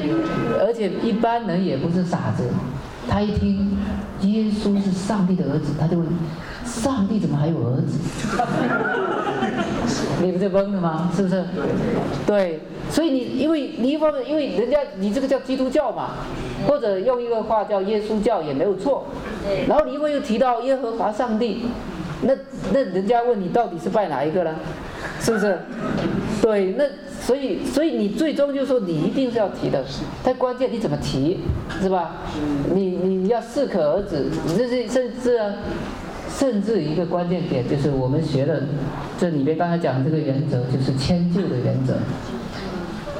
[0.59, 2.43] 而且一般人也不是傻子，
[3.07, 3.77] 他一听
[4.21, 6.07] 耶稣是上帝的儿子，他就问：
[6.65, 7.97] 上帝怎么还有儿子？
[10.21, 11.11] 你不就懵了吗？
[11.15, 11.43] 是不是？
[12.25, 16.11] 对，所以你因为你一方面，因为人家你这个叫基督教嘛，
[16.67, 19.05] 或者用一个话叫耶稣教也没有错。
[19.67, 21.63] 然后你因为又提到耶和华上帝，
[22.21, 22.33] 那
[22.73, 24.55] 那人家问你到底是拜哪一个呢？
[25.19, 25.57] 是不是？
[26.41, 26.85] 对，那
[27.21, 29.83] 所以所以你最终就说你一定是要提的，
[30.23, 31.39] 但关键你怎么提，
[31.81, 32.11] 是吧？
[32.73, 35.53] 你你要适可而止，你这是甚至啊。
[36.39, 38.63] 甚至一个关键点就是我们学的
[39.17, 41.97] 这里面刚才讲的这个原则，就是迁就的原则，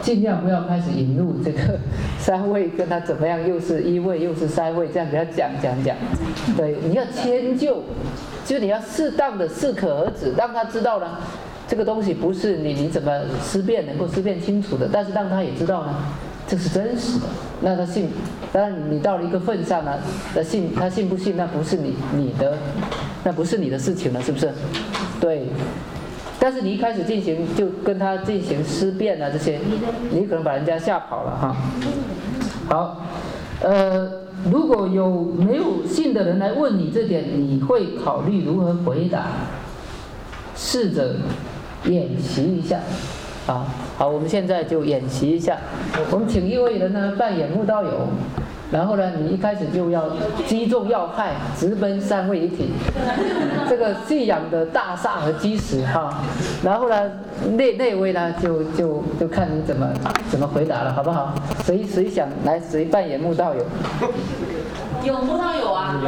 [0.01, 1.77] 尽量不要开始引入这个
[2.17, 5.97] 三位跟他怎么样，又是一位又是三位，这样给他讲讲讲。
[6.55, 7.83] 对，你要迁就，
[8.45, 11.17] 就你要适当的适可而止，让他知道呢，
[11.67, 15.93] 这个东西不是你你怎么思辨能够思辨清楚的，但是让他也知道呢。
[16.49, 17.27] 这是真实的，
[17.61, 18.09] 那他信，
[18.51, 19.99] 当然你到了一个份上呢，
[20.33, 22.57] 他信他信不信那不是你你的，
[23.23, 24.51] 那不是你的事情了，是不是？
[25.21, 25.47] 对。
[26.39, 29.59] 但是你一开始进行就跟他进行思辨啊这些，
[30.09, 31.55] 你可能把人家吓跑了哈。
[32.67, 33.05] 好，
[33.61, 34.09] 呃，
[34.49, 39.27] 如果有没有信的人来问你这点，你会考虑如何回答？
[40.55, 41.15] 试着
[41.85, 42.79] 演习一下。
[43.49, 43.65] 好
[43.97, 45.57] 好，我们现在就演习一下。
[46.11, 48.07] 我们请一位人呢扮演木道友，
[48.71, 50.03] 然后呢，你一开始就要
[50.45, 52.69] 击中要害，直奔三位一体，
[53.67, 56.21] 这个信仰的大厦和基石哈。
[56.63, 57.11] 然后呢，
[57.57, 59.87] 那那位呢就就就看你怎么
[60.29, 61.33] 怎么回答了，好不好？
[61.65, 63.65] 谁谁想来谁扮演木道友？
[65.03, 65.99] 有木道友啊。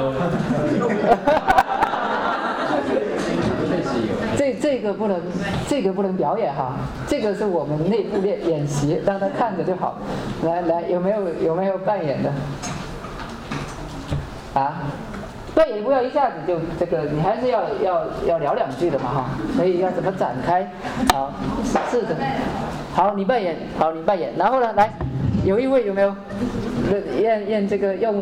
[4.53, 5.21] 这个不能，
[5.67, 6.75] 这个不能表演哈，
[7.07, 9.97] 这个是我们内部练演习，让他看着就好。
[10.43, 12.31] 来来，有没有有没有扮演的？
[14.53, 14.83] 啊，
[15.53, 20.69] 扮演不要一下子就这个，你还是要要要聊两句的嘛哈，所以要怎么展开？
[21.13, 21.31] 好，
[21.89, 22.15] 试着。
[22.93, 24.91] 好，你扮演，好你扮演，然后呢，来，
[25.45, 26.13] 有一位有没有？
[27.21, 28.21] 验验这个用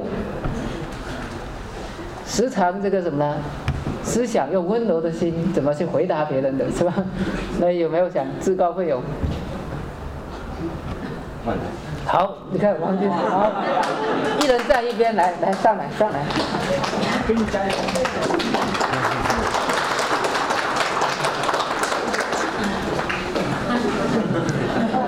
[2.28, 3.36] 时常这个什么呢？
[4.04, 6.94] 思想用温柔的心怎么去回答别人的是吧？
[7.60, 9.02] 那有没有想自告奋勇？
[12.06, 13.52] 好，你看王军，好，
[14.42, 16.26] 一人站一边，来来上来上来，
[17.28, 17.72] 给你加油。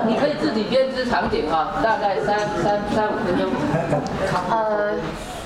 [0.06, 3.50] 你可以自己编织场景啊，大概三三三五分钟。
[4.50, 4.94] 呃，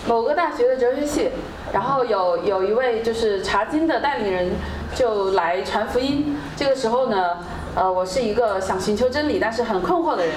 [0.06, 1.30] 某个大学的哲学系。
[1.72, 4.50] 然后有有一位就是查经的带领人
[4.94, 6.36] 就来传福音。
[6.56, 7.38] 这个时候呢，
[7.74, 10.34] 呃，我是一个想寻求真理但是很困惑的人，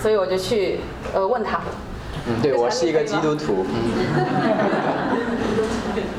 [0.00, 0.80] 所以我就去
[1.14, 1.60] 呃问他。
[2.28, 3.64] 嗯，对我是一个基督徒。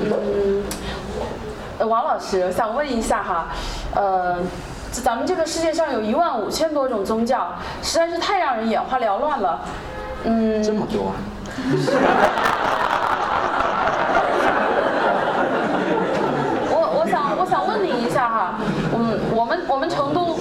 [0.01, 0.63] 嗯，
[1.87, 3.47] 王老师，我想问一下哈，
[3.95, 4.37] 呃，
[4.91, 9.61] 咱们这个世界上有一万五千多种宗教，实在是太让人眼花缭乱了。
[10.23, 10.63] 嗯。
[10.63, 11.13] 这么多。
[19.33, 20.37] 我们我们成都，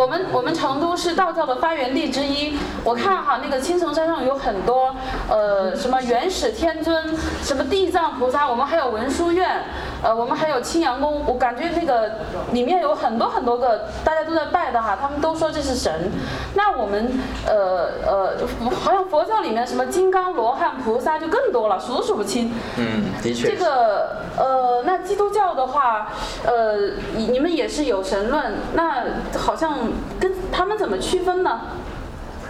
[0.00, 2.56] 我们我们成都是道教的发源地之一。
[2.82, 4.96] 我看哈那个青城山上有很多，
[5.28, 9.62] 呃，什么元始天尊，什么地藏菩萨，我们还有文殊院，
[10.02, 11.24] 呃，我们还有青阳宫。
[11.26, 12.12] 我感觉那个
[12.52, 16.10] 里面有很多很多个大家都在拜的哈，他们都说这是神。
[16.54, 17.10] 那我们
[17.46, 18.36] 呃呃，
[18.82, 22.52] 好像佛教里面什么金刚罗汉菩萨就更多了，数都数不清。
[22.78, 23.48] 嗯，的确。
[23.48, 26.12] 这个呃，那基督教的话，
[26.46, 28.30] 呃，你们也是有神。
[28.30, 29.76] 论那好像
[30.20, 31.62] 跟他们怎么区分呢？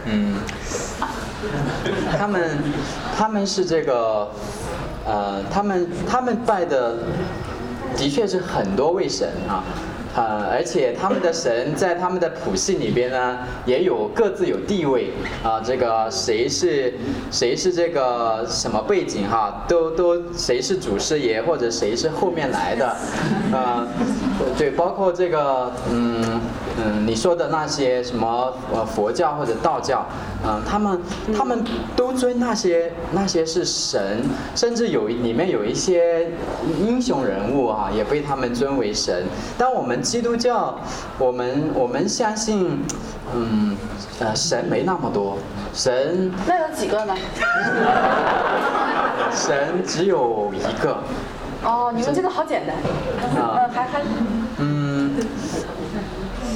[0.04, 0.36] 嗯，
[2.18, 2.58] 他们
[3.16, 4.28] 他们是这个
[5.10, 6.98] 呃，他们他们拜的
[7.96, 9.64] 的确是很多位神啊。
[10.12, 15.12] 呃，而且他们的神在他们的谱系里边呢，也有各自有地位
[15.44, 15.62] 啊。
[15.64, 16.92] 这个谁是
[17.30, 22.86] 谁是这个什么背景哈，都都谁是祖师爷或者谁是后面来的，
[23.56, 23.86] 啊，
[24.58, 26.40] 对，包括这个嗯，
[26.82, 30.06] 嗯，你说的那些什么呃佛教或者道教，
[30.46, 31.00] 嗯，他们
[31.36, 31.62] 他们
[31.94, 34.22] 都尊那些那些是神，
[34.54, 36.30] 甚至有里面有一些
[36.80, 39.26] 英雄人物啊，也被他们尊为神。
[39.58, 40.78] 但我们基督教，
[41.18, 42.82] 我们我们相信，
[43.34, 43.76] 嗯，
[44.20, 45.36] 呃，神没那么多，
[45.74, 47.14] 神那有几个呢？
[49.32, 50.96] 神只有一个。
[51.62, 52.74] 哦，你们这个好简单。
[53.36, 54.00] 嗯，还还。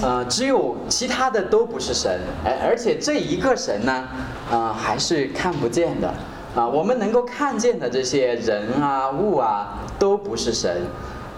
[0.03, 4.09] 呃，只有其他的都不是神，而而且这一个神呢，
[4.51, 6.13] 啊，还是看不见的。
[6.55, 10.83] 啊，我们能够看见的这些人啊、物啊，都不是神。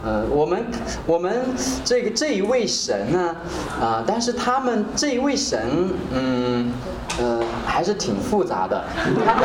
[0.04, 0.62] 呃，我们
[1.06, 1.42] 我们
[1.82, 3.34] 这个这一位神呢，
[3.80, 6.70] 啊，但是他们这一位神，嗯，
[7.18, 8.84] 呃，还是挺复杂的。
[9.24, 9.44] 他们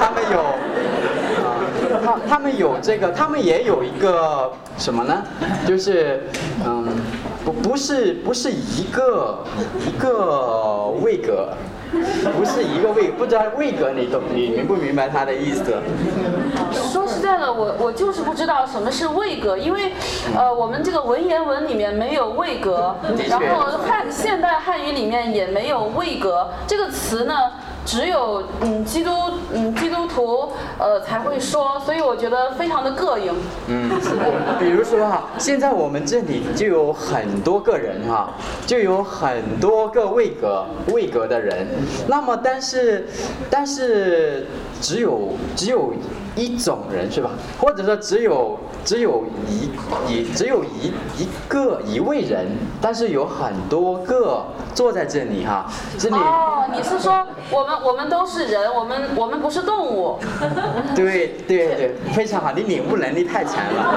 [0.00, 0.40] 他们有，
[1.46, 1.48] 啊，
[2.04, 5.22] 他他们有这个，他们也有一个什么呢？
[5.66, 6.24] 就是，
[6.66, 6.88] 嗯，
[7.46, 9.38] 不不是不是一个
[9.86, 11.48] 一个位格。
[12.36, 15.62] 不是一个位，不知道位格你懂你明不明白他的意思？
[16.92, 19.92] 说实在的，我我就是不知道什么是位格，因为，
[20.36, 22.92] 呃，我们这个文言文里面没有位格，
[23.28, 27.34] 然后汉现代汉语里面也没有位格这个词呢。
[27.86, 29.10] 只有嗯基督
[29.54, 33.32] 嗯基督徒呃才会说，所以我觉得非常的膈应。
[33.68, 33.88] 嗯，
[34.58, 38.30] 比如说哈，现在我们这里就有很多个人哈，
[38.66, 41.66] 就有很多个位格位格的人，
[42.08, 43.06] 那么但是
[43.48, 44.46] 但是
[44.80, 45.92] 只有只有
[46.34, 47.30] 一种人是吧？
[47.58, 49.70] 或者说只有只有一
[50.10, 52.46] 一只有一一个一位人，
[52.80, 55.66] 但是有很多个坐在这里哈，
[55.98, 56.14] 这里。
[56.14, 60.18] 哦，你是说我们我们都是人，我们我们不是动物？
[60.94, 63.94] 对对对，非常好，你领悟能力太强了。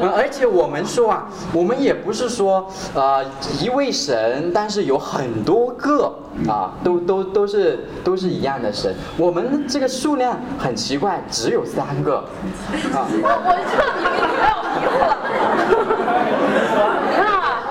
[0.00, 3.20] 呃，而且我们说啊，我们也不是说啊
[3.60, 6.12] 一位神，但是有很多个
[6.48, 8.94] 啊，都都都是都是一样的神。
[9.16, 12.16] 我们这个数量很奇怪，只有三个。
[12.16, 15.16] 啊，我我彻底给你让迷糊了。
[17.08, 17.62] 你看啊，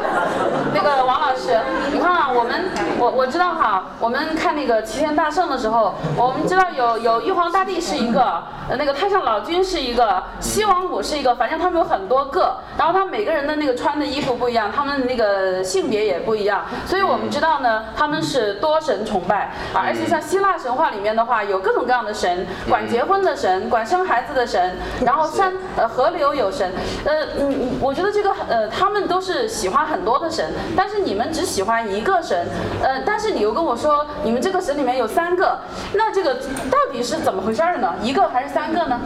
[0.73, 1.59] 那个王老师，
[1.93, 2.65] 你看啊，我们
[3.06, 26.72] 我我知道哈，我们看那个齐天大圣的时候，我们知道有有玉皇大帝是一个，呃那个太上老君是一个，西王母是一个，反正他们有很多个，然后他们每个人的那个穿的衣服不一样，他们的那个性别也不一样，所以我们知道呢，他们是多神崇拜啊，而且像希腊神话里面的话，有各种各样的神，管结婚的神，管生孩子的神，然后山呃河流有神，
[27.06, 32.48] 呃嗯嗯，我觉得这个呃他们都是喜欢很多的神，但是你们只喜欢一个神，
[32.82, 35.60] 呃，但是你又跟我说你们这个神里面有三个，
[35.93, 36.36] 那这个
[36.69, 37.93] 到底是怎么回事儿呢？
[38.01, 39.01] 一个还是三个呢？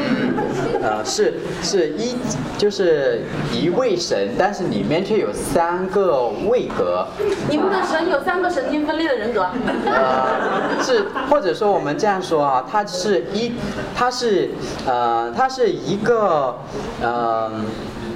[0.82, 2.16] 呃，是是一
[2.58, 7.06] 就是一位神，但是里面却有三个位格。
[7.48, 9.46] 你们的神有三个神经分裂的人格？
[9.86, 13.54] 呃，是或者说我们这样说啊，它是一，
[13.96, 14.50] 它是
[14.86, 16.56] 呃，它是一个
[17.00, 17.50] 呃。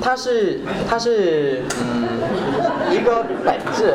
[0.00, 2.08] 它是它是嗯
[2.90, 3.94] 一个本质，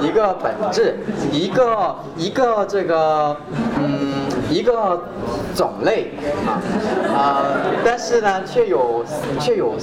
[0.00, 0.96] 一个本质，
[1.32, 3.36] 一个一个这个
[3.78, 4.12] 嗯
[4.48, 5.02] 一个
[5.54, 6.12] 种类
[6.46, 6.62] 啊
[7.14, 7.44] 啊，
[7.84, 9.04] 但是呢却有
[9.38, 9.74] 却有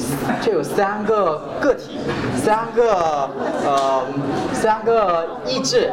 [0.42, 2.00] 却有三个个体，
[2.36, 3.30] 三个
[3.66, 4.04] 呃
[4.54, 5.92] 三个意志。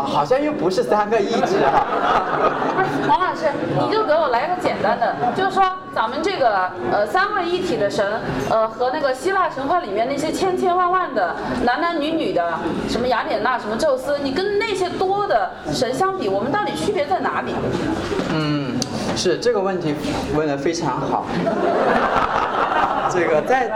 [0.00, 1.84] 啊，好像又不是三个意志哈。
[2.74, 3.46] 不是，王老师，
[3.78, 5.62] 你就给我来个简单的，就是说
[5.94, 11.34] 咱们这个呃三位一体的神，呃和那个希腊神话里面那些千千万万的
[11.64, 12.54] 男男女女的，
[12.88, 17.54] 什么雅典娜，什么宙斯，你跟那些多的神相比，我们到底区别在哪里？
[18.32, 18.78] 嗯，
[19.16, 19.94] 是这个问题
[20.34, 21.26] 问的非常好。
[23.12, 23.68] 这个在，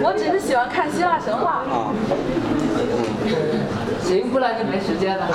[0.00, 1.64] 我只是喜欢看希腊神话。
[1.68, 1.90] 啊，
[4.04, 5.26] 行，不然就没时间了。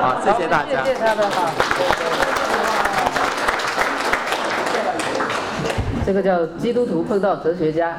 [0.00, 0.84] 好，谢谢大家。
[0.84, 1.50] 谢谢他们哈。
[6.06, 7.98] 这个叫基督徒碰到哲学家，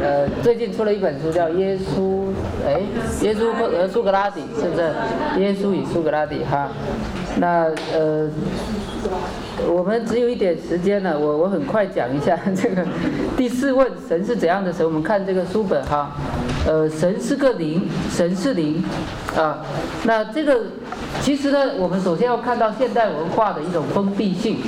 [0.00, 2.00] 呃，最近出了一本书叫《耶稣》，
[2.66, 2.80] 哎，
[3.20, 4.94] 耶稣碰呃苏格拉底是不是？
[5.40, 6.70] 耶稣与苏格拉底哈，
[7.36, 8.28] 那呃。
[9.68, 12.84] 我们只有一点时间了，我我很快讲一下这个
[13.36, 14.84] 第四问神是怎样的神？
[14.84, 16.10] 我们看这个书本哈，
[16.66, 18.82] 呃，神是个灵，神是灵，
[19.36, 19.62] 啊，
[20.04, 20.62] 那这个
[21.20, 24.58] 其实呢，我们首先要看到现代文化的一种封闭性。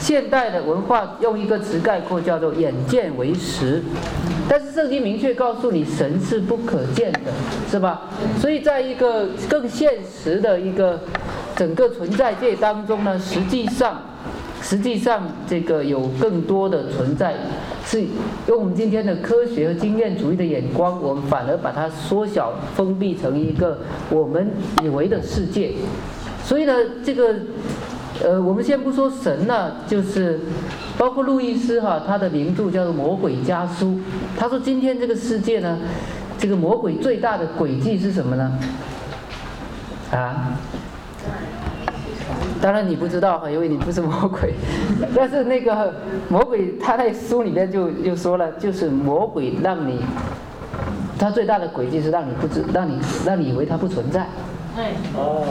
[0.00, 3.80] 现代的文化用一个词概括，叫做眼见为实。
[4.48, 7.20] 但是圣经明确告诉你，神是不可见的，
[7.70, 8.02] 是吧？
[8.40, 10.98] 所以在一个更现实的一个
[11.56, 14.00] 整个存在界当中呢，实际上，
[14.62, 17.34] 实际上这个有更多的存在，
[17.84, 18.02] 是
[18.46, 23.78] 用我们今天的科学和经验主义的眼光，我们反而把它缩小、封闭成一个
[24.10, 24.50] 我们
[24.82, 25.72] 以为的世界。
[26.44, 26.74] 所以呢，
[27.04, 27.34] 这个，
[28.24, 30.40] 呃，我们先不说神呢，就是
[30.96, 33.86] 包括路易斯哈，他的名著叫做《魔鬼家书》，
[34.38, 35.78] 他说今天这个世界呢，
[36.38, 38.58] 这个魔鬼最大的诡计是什么呢？
[40.10, 40.58] 啊？
[42.62, 44.54] 当然你不知道哈，因为你不是魔鬼。
[45.16, 45.92] 但是那个
[46.28, 49.98] 魔鬼他在书里面就就说了，就是魔鬼让你，
[51.18, 52.96] 他最大的诡计是让你不知，让你
[53.26, 54.28] 让你以为他不存在。
[54.76, 54.84] 对，
[55.14, 55.44] 哦，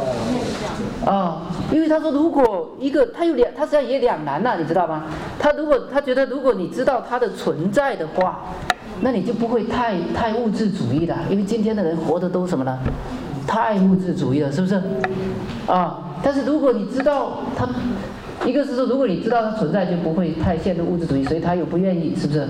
[1.06, 1.42] 啊，
[1.72, 5.04] 因为他说，如果一个他有两，他实际上也两难呐，你知道吗？
[5.38, 8.40] 他如果他觉得，如果你知道他的存在的话，
[9.02, 11.18] 那你就不会太太物质主义了。
[11.30, 12.80] 因为今天的人活的都什么呢？
[13.46, 14.82] 太物质主义了，是不是？
[15.68, 17.68] 啊，但是如果你知道他。
[18.44, 22.48] 一个是说，如果你知道它存在，就不会太陷入物质主义，所以他又不愿意，是不是？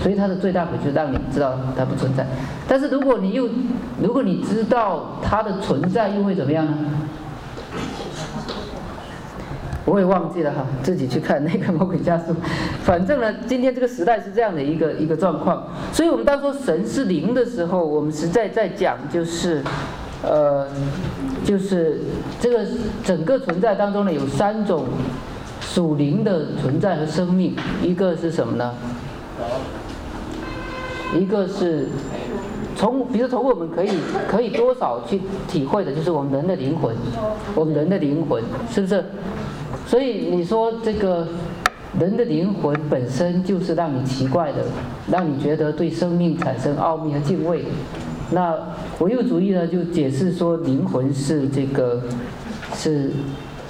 [0.00, 2.24] 所以他的最大悔就是让你知道它不存在。
[2.68, 3.48] 但是如果你又，
[4.00, 6.76] 如果你知道它的存在，又会怎么样呢？
[9.84, 12.26] 我也忘记了哈，自己去看那个魔鬼家书。
[12.84, 15.66] 反正呢，今天这个时代是这样的一个一个状况。
[15.92, 19.60] 所以我们当说神是灵的时候，我们实在在讲就是，
[20.22, 20.66] 呃，
[21.44, 22.00] 就是
[22.40, 22.66] 这个
[23.04, 24.86] 整个存在当中呢，有三种。
[25.64, 28.74] 属灵的存在和生命，一个是什么呢？
[31.18, 31.88] 一个是
[32.76, 33.90] 从，比如从我们可以
[34.28, 36.94] 可以多少去体会的，就是我们人的灵魂，
[37.54, 39.02] 我们人的灵魂是不是？
[39.86, 41.26] 所以你说这个
[41.98, 44.58] 人的灵魂本身就是让你奇怪的，
[45.10, 47.64] 让你觉得对生命产生奥秘和敬畏。
[48.32, 48.54] 那
[48.98, 52.02] 唯物主义呢，就解释说灵魂是这个
[52.74, 53.10] 是。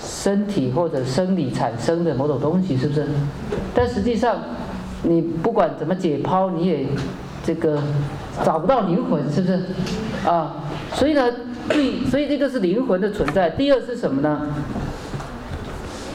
[0.04, 3.06] 身体或者生理产生的某种东西，是不是？
[3.72, 4.36] 但实际上，
[5.04, 6.84] 你不管怎么解剖，你也
[7.44, 7.80] 这个
[8.44, 9.60] 找不到灵魂，是不是？
[10.26, 11.30] 啊，所以呢，
[11.68, 13.48] 对，所以这个是灵魂的存在。
[13.50, 14.48] 第二是什么呢？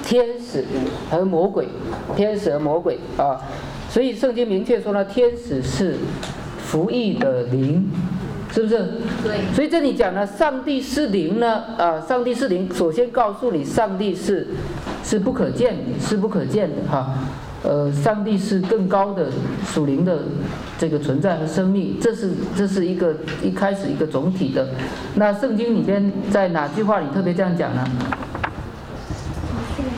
[0.03, 0.65] 天使
[1.09, 1.65] 和魔鬼，
[2.13, 3.39] 天使和魔鬼啊，
[3.89, 5.95] 所以圣经明确说呢，天使是
[6.57, 7.89] 服役的灵。
[8.57, 8.85] 是不是？
[9.23, 9.53] 对。
[9.53, 12.67] 所以这里讲呢，上帝是灵呢，啊，上帝是灵。
[12.73, 14.47] 首先告诉你，上帝是
[15.03, 17.13] 是不可见，是不可见的哈。
[17.63, 19.27] 呃，上帝是更高的
[19.63, 20.19] 属灵的
[20.79, 24.67] 这个存在和生命，这是这是一个一开始一个总体的。
[25.13, 27.87] 那圣经里边在哪句话里特别这样讲呢？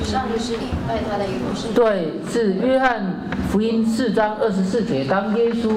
[0.04, 3.06] 上帝是礼拜他的一部圣对，是约翰
[3.50, 5.04] 福音四章二十四节。
[5.06, 5.72] 当耶稣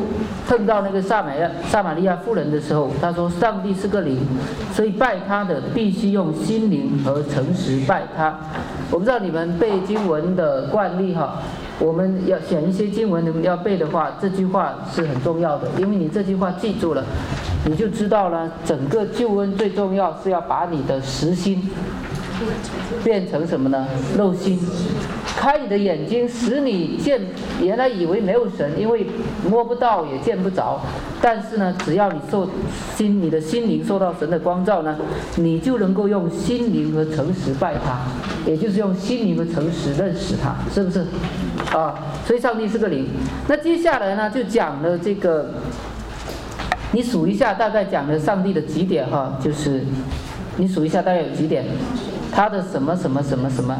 [0.46, 4.18] 碰到那个撒玛亚撒玛利亚妇人的时候，他说：“上帝是个灵，
[4.74, 8.38] 所以拜他的必须用心灵和诚实拜他。”
[8.92, 11.38] 我不知道你们背经文的惯例哈，
[11.78, 17.02] 我们要选一些经文，你们要背的话，这句话是很重要的，因为你这句话记住了，
[17.64, 18.52] 你就知道了。
[18.66, 21.70] 整个救恩最重要是要把你的实心。
[23.04, 23.86] 变成什么呢？
[24.18, 24.58] 肉心，
[25.42, 27.20] 开你的眼睛，使你见。
[27.60, 29.04] 原来以为没有神，因为
[29.50, 30.80] 摸不到也见不着。
[31.20, 32.48] 但是呢，只要你受
[32.94, 34.96] 心，你的心灵受到神的光照呢，
[35.34, 38.02] 你就能够用心灵和诚实拜他，
[38.48, 41.04] 也就是用心灵和诚实认识他，是不是？
[41.76, 41.92] 啊，
[42.24, 43.08] 所以上帝是个灵。
[43.48, 45.50] 那接下来呢，就讲了这个，
[46.92, 49.80] 你数一下，大概讲了上帝的几点哈，就是
[50.56, 51.64] 你数一下，大概有几点？
[52.34, 53.76] 他的什么什么什么什么？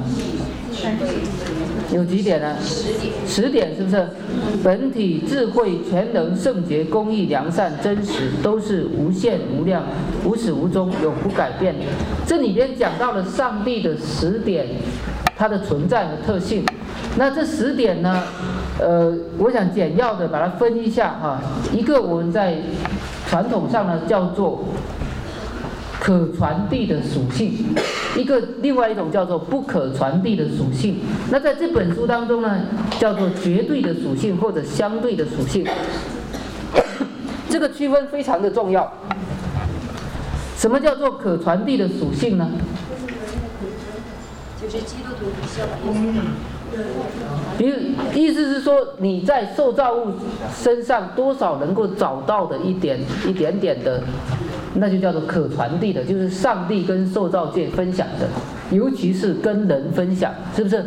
[1.91, 2.55] 有几点呢？
[2.63, 3.13] 十点。
[3.27, 4.07] 十点是不是？
[4.63, 9.83] 本体、智慧、全能、圣洁、公义、良善、真实，都是无限无量、
[10.25, 11.75] 无始无终、永不改变。
[12.27, 14.67] 这里边讲到了上帝的十点，
[15.35, 16.65] 它的存在和特性。
[17.17, 18.23] 那这十点呢？
[18.79, 21.41] 呃，我想简要的把它分一下哈。
[21.73, 22.59] 一个我们在
[23.29, 24.63] 传统上呢叫做。
[26.01, 27.53] 可传递的属性，
[28.17, 31.01] 一个另外一种叫做不可传递的属性。
[31.31, 32.63] 那在这本书当中呢，
[32.99, 35.67] 叫做绝对的属性或者相对的属性。
[37.49, 38.93] 这个区分非常的重要。
[40.57, 42.51] 什么叫做可传递的属性呢？
[44.61, 45.65] 就是基督徒比较
[47.59, 47.77] 因为，
[48.15, 50.13] 意思是说你在受造物
[50.55, 54.03] 身上多少能够找到的一点一点点的。
[54.75, 58.27] 那就叫做可传递的，就是上帝跟受造界分享的，
[58.75, 60.83] 尤其是跟人分享，是不是？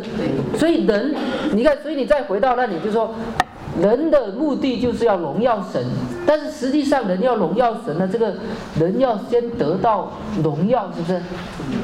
[0.58, 1.14] 所以人，
[1.52, 3.14] 你看，所以你再回到那里，就说，
[3.80, 5.84] 人的目的就是要荣耀神，
[6.26, 8.34] 但是实际上人要荣耀神呢，这个
[8.78, 10.12] 人要先得到
[10.42, 11.20] 荣耀，是不是？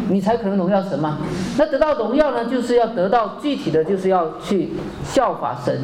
[0.08, 1.18] 你才可能荣耀神嘛。
[1.58, 4.70] 那得到荣耀呢，就是要得到具体的就是要去
[5.04, 5.80] 效法神，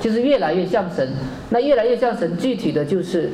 [0.00, 1.12] 就是越来越像神。
[1.50, 3.30] 那越来越像神，具体的就是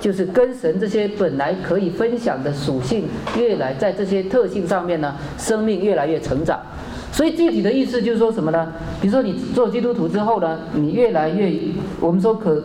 [0.00, 6.58] 就是跟神这些本来可以分享的属性，越来在这些特性上面呢，生命越来越成长。
[7.12, 8.72] 所以具体的意思就是说什么呢？
[9.00, 11.52] 比如说你做基督徒之后呢，你越来越，
[12.00, 12.62] 我们说可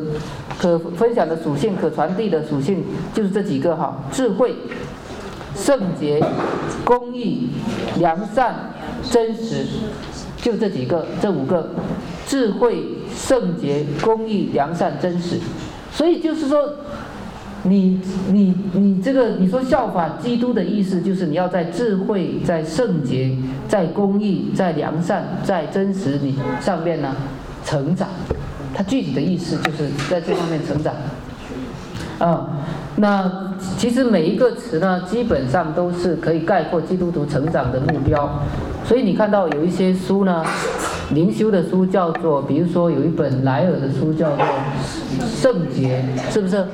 [0.57, 2.83] 可分享的属性、可传递的属性
[3.13, 4.55] 就是这几个哈：智慧、
[5.55, 6.23] 圣洁、
[6.83, 7.49] 公义、
[7.99, 8.71] 良善、
[9.09, 9.65] 真实，
[10.37, 11.69] 就这几个，这五个：
[12.27, 12.83] 智慧、
[13.15, 15.39] 圣洁、公义、良善、真实。
[15.91, 16.61] 所以就是说。
[17.67, 17.99] 你
[18.31, 23.35] 你你这个你说效法基督的意思，就是你要在智慧、在圣洁、
[23.67, 27.15] 在公义、在良善、在真实你上面呢
[27.65, 28.07] 成长。
[28.73, 30.93] 它具体的意思就是在这方面成长。
[32.19, 32.47] 啊，
[32.97, 38.29] 那其实每一个词呢，基本上都是可以概括基督徒成长的目标。
[38.85, 40.43] 所以你看到有一些书呢。
[41.13, 44.43] 灵修的书叫做，比如说有一本莱尔的书叫做
[45.39, 46.03] 《圣洁》，
[46.33, 46.65] 是不是？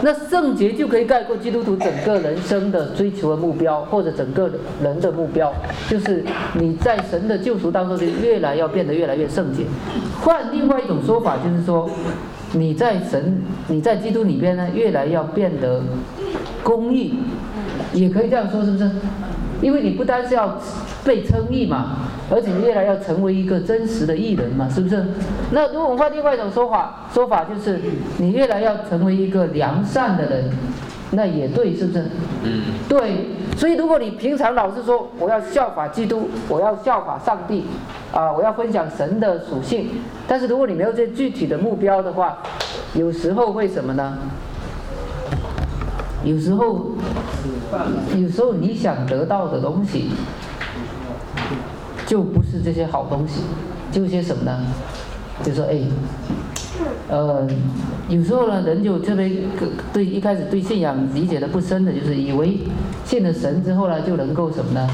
[0.00, 4.50] 那圣洁就可以概括基督徒整个人生的追求的目标，或者整个
[4.82, 5.52] 人的目标，
[5.86, 6.24] 就是
[6.54, 9.64] 你在神的救赎当中就越来要变得越来越圣洁。
[10.22, 11.90] 换另外一种说法就是说，
[12.52, 15.82] 你在神，你在基督里边呢，越来要变得
[16.62, 17.14] 公义，
[17.92, 18.90] 也可以这样说，是不是？
[19.60, 20.58] 因为你不单是要
[21.04, 21.96] 被称义嘛。
[22.30, 25.02] 而且你越来要成为一个真实的艺人嘛，是不是？
[25.50, 27.80] 那如果我们换另外一种说法，说法就是
[28.18, 30.50] 你越来要成为一个良善的人，
[31.10, 32.04] 那也对，是不是？
[32.44, 32.62] 嗯。
[32.88, 37.64] 对，所以如果你平常老是说我要效法基督，我要效法上帝，
[38.12, 39.90] 啊，我要分享神的属性，
[40.26, 42.38] 但是如果你没有这具体的目标的话，
[42.94, 44.18] 有时候会什么呢？
[46.24, 46.92] 有时候，
[48.16, 50.10] 有时候你想得到的东西。
[52.06, 53.42] 就不是这些好东西，
[53.92, 54.64] 就些什么呢？
[55.42, 55.78] 就说哎，
[57.08, 57.46] 呃，
[58.08, 59.30] 有时候呢，人就特别
[59.92, 62.58] 对一开始对信仰理解的不深的，就是以为
[63.04, 64.86] 信了神之后呢，就能够什么呢？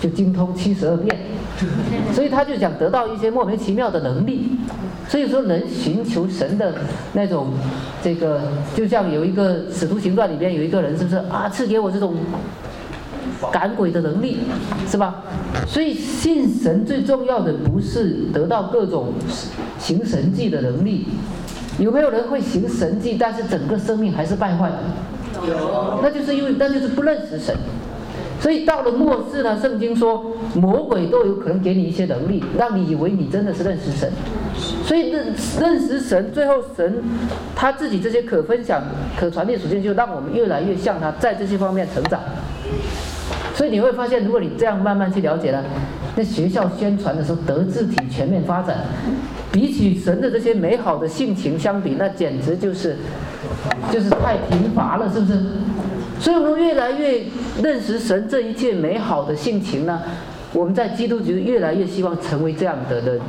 [0.00, 1.16] 就精通七十二变，
[2.12, 4.50] 所以他就想得到一些莫名其妙的能力。
[5.08, 6.74] 所以说，人寻求神的
[7.12, 7.48] 那种
[8.02, 8.42] 这个，
[8.74, 11.48] 就像有一个使徒行传里边有一个人，是不是啊？
[11.48, 12.14] 赐给我这种。
[13.52, 14.38] 赶鬼的能力，
[14.88, 15.22] 是吧？
[15.66, 19.12] 所以信神最重要的不是得到各种
[19.78, 21.06] 行神迹的能力。
[21.78, 24.78] 有没有人会行神迹，但是整个生命还是败坏的？
[25.48, 25.98] 有。
[26.02, 27.54] 那就是因为那就是不认识神。
[28.40, 34.10] 所以到了末世呢，圣经说魔鬼都有可能给你一些能力，让你以为你真的是认识神。
[34.84, 37.02] 所以认认识神，最后神
[37.56, 38.82] 他自己这些可分享、
[39.18, 42.20] 可传递属性，就让我们越来越像他，在这些方面成长。
[43.54, 45.62] 所以你会发现，如果你这样慢慢去了解呢，
[46.14, 48.78] 那学校宣传的时候德智体全面发展，
[49.54, 52.96] 比起神的这些美好的性情相比，那简直就是
[53.92, 55.40] 就是太贫乏了，是不是？
[56.18, 57.22] 所以我们越来越
[57.62, 60.02] 认识神这一切美好的性情呢，
[60.52, 63.20] 我们在基督就越来越希望成为这样的人，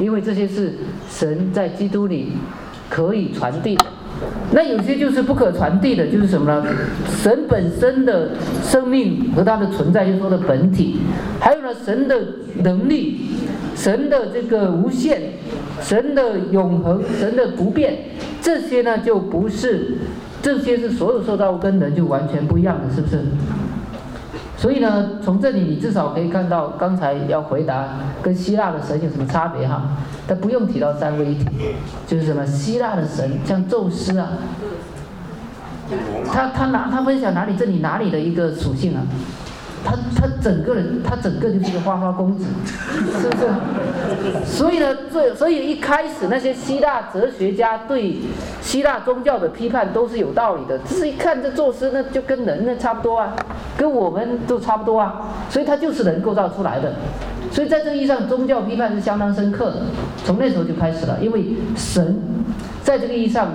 [0.00, 0.72] 因为这些是
[1.08, 2.32] 神在基督里
[2.90, 3.84] 可以传递的。
[4.52, 6.66] 那有些就是不可传递的，就是什么呢？
[7.22, 8.30] 神本身的
[8.64, 10.98] 生命和它的存在，就是说的本体，
[11.38, 12.18] 还有呢，神的
[12.62, 13.20] 能力，
[13.84, 15.20] 神的这个无限，
[15.82, 17.94] 神的永恒，神的不变，
[18.40, 19.98] 这些呢就不是，
[20.40, 23.20] 这些是所有受造物跟人就完全不一样的，是不是？
[24.56, 27.86] 所以呢，从这里你至少可以看到，刚才要回答
[28.22, 29.98] 跟希腊的神有什么差别哈？
[30.26, 31.44] 他不用提到三位一体，
[32.06, 34.30] 就是什么希腊的神，像宙斯啊，
[36.32, 39.02] 他他拿他分享哪里这里哪里的一个属性啊？
[39.84, 42.44] 他他整个人他整个就是个花花公子，
[43.20, 44.46] 是不是？
[44.46, 48.16] 所以呢，这所以一开始那些希腊哲学家对
[48.62, 50.78] 希腊宗教的批判都是有道理的。
[50.78, 53.34] 只是一看这宙斯，那就跟人那差不多啊，
[53.76, 56.94] 跟我们都差不多啊，所以他就是人构造出来的。
[57.52, 59.82] 所以在这个意义上，宗教批判是相当深刻的，
[60.24, 61.18] 从那时候就开始了。
[61.20, 61.44] 因为
[61.76, 62.18] 神
[62.82, 63.48] 在这个意义上，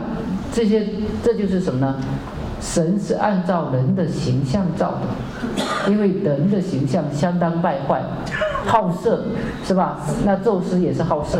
[0.54, 0.88] 这些
[1.24, 1.96] 这就是什么呢？
[2.62, 8.01] 神是按照人的形象造的，因为人的形象相当败坏，
[8.66, 9.24] 好色，
[9.66, 9.99] 是吧？
[10.26, 11.39] 那宙斯也是好色，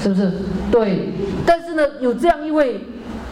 [0.00, 0.30] 是不是？
[0.70, 1.10] 对。
[1.44, 2.80] 但是呢，有这样一位，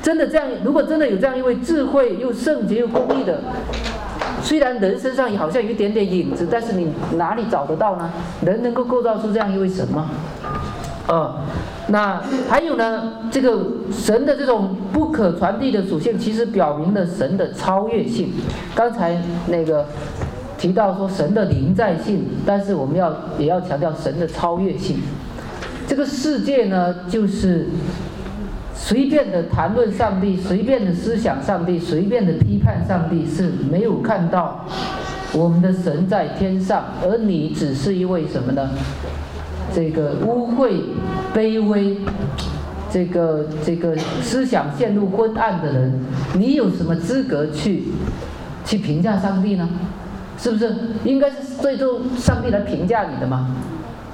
[0.02, 3.38] 真的这样，如果真的有这样一位智慧又圣洁又公义的。
[4.42, 8.10] 虽然人身上好像有一点点影子，但是你哪里找得到呢？
[8.44, 10.08] 人能够构造出这样一位神吗？
[11.06, 11.44] 啊，
[11.90, 18.30] 那还有呢，这个神的这种不可传递的属性，其实表明了神的超越性。
[18.74, 19.84] 刚才那个
[20.56, 25.00] 提到说神的临在性，但是我们要也要强调神的超越性。
[25.88, 27.66] 这个世界呢，就是
[28.72, 34.64] 随便的谈论上帝，随便的思想上帝，随便的批判上帝，是没有看到
[35.32, 38.70] 我们的神在天上，而你只是一位什么呢？
[39.72, 40.80] 这个污秽、
[41.34, 41.96] 卑微，
[42.90, 45.92] 这个这个思想陷入昏暗的人，
[46.34, 47.84] 你有什么资格去
[48.64, 49.68] 去评价上帝呢？
[50.36, 50.74] 是不是？
[51.04, 53.54] 应该是最终上帝来评价你的嘛？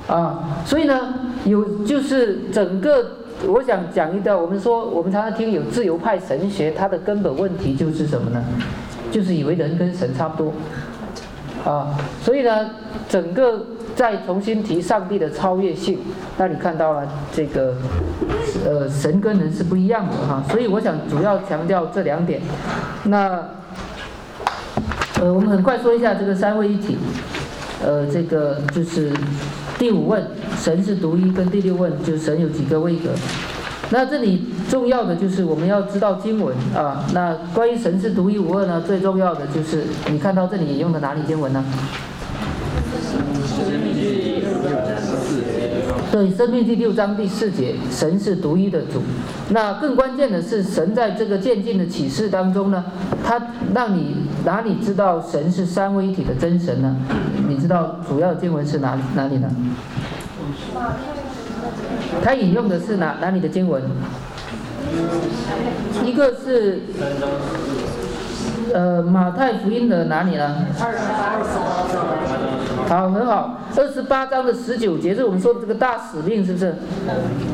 [0.08, 3.12] 啊，所以呢，有就是整个，
[3.46, 8.44] 我想讲一段，我们说我们常常听有自由派神学，它的根本问题就是什么呢？
[9.10, 10.52] 就是以为人跟神差不多，
[11.64, 12.70] 啊，所以呢，
[13.08, 13.64] 整个。
[13.96, 15.98] 再重新提上帝的超越性，
[16.36, 17.74] 那你看到了这个，
[18.62, 22.42] 呃，神跟人是不一样的哈，所以我想主要强调这两点。
[23.04, 23.42] 那，
[25.18, 26.98] 呃，我们很快说一下这个三位一体，
[27.82, 29.10] 呃，这个就是
[29.78, 30.22] 第五问，
[30.58, 33.08] 神是独一，跟第六问就是神有几个位格。
[33.88, 37.06] 那这里重要的就是我们要知道经文啊。
[37.14, 41.64] 那关于神是独一无二呢，最重要的就是你看到这里引用的哪里经文呢？
[46.12, 49.02] 对，《生命》第六章第四节，神是独一的主。
[49.50, 52.84] 那更关键的是，神在这个渐进的启示当中呢，
[53.24, 53.40] 他
[53.74, 56.96] 让你哪里知道神是三位一体的真神呢？
[57.48, 59.50] 你知道主要经文是哪哪里呢？
[62.22, 63.82] 他引用的是哪哪里的经文？
[66.04, 66.80] 一个是。
[68.74, 70.66] 呃，马太福音的哪里呢？
[70.80, 71.38] 二十八
[72.88, 73.58] 好，很好。
[73.76, 76.74] 二十八章的十九节是我们说的这个大使命，是不是？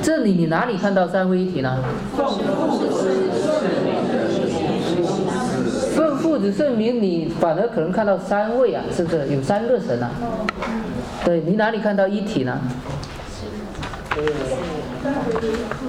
[0.02, 1.78] 这里你哪里看到三位一体呢？
[5.96, 9.26] 奉父子圣名，你反而可能看到三位啊，是不是？
[9.28, 10.10] 有三个神啊？
[11.24, 12.60] 对你哪里看到一体呢？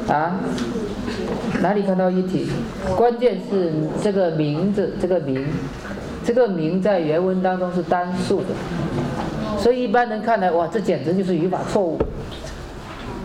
[0.07, 0.39] 啊？
[1.61, 2.49] 哪里看到一体？
[2.95, 5.45] 关键是这个名字，这个名，
[6.23, 8.47] 这个名在原文当中是单数的，
[9.59, 11.97] 所以一般人看来，哇，这简直就是语法错误，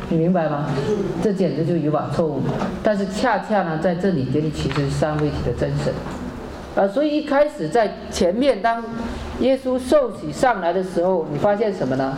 [0.09, 0.66] 你明白吗？
[1.22, 2.41] 这简直就是语法错误。
[2.83, 5.93] 但是恰恰呢，在这里给你启示三位一体的真神，
[6.76, 8.83] 啊，所以一开始在前面当
[9.41, 12.16] 耶稣受洗上来的时候，你发现什么呢？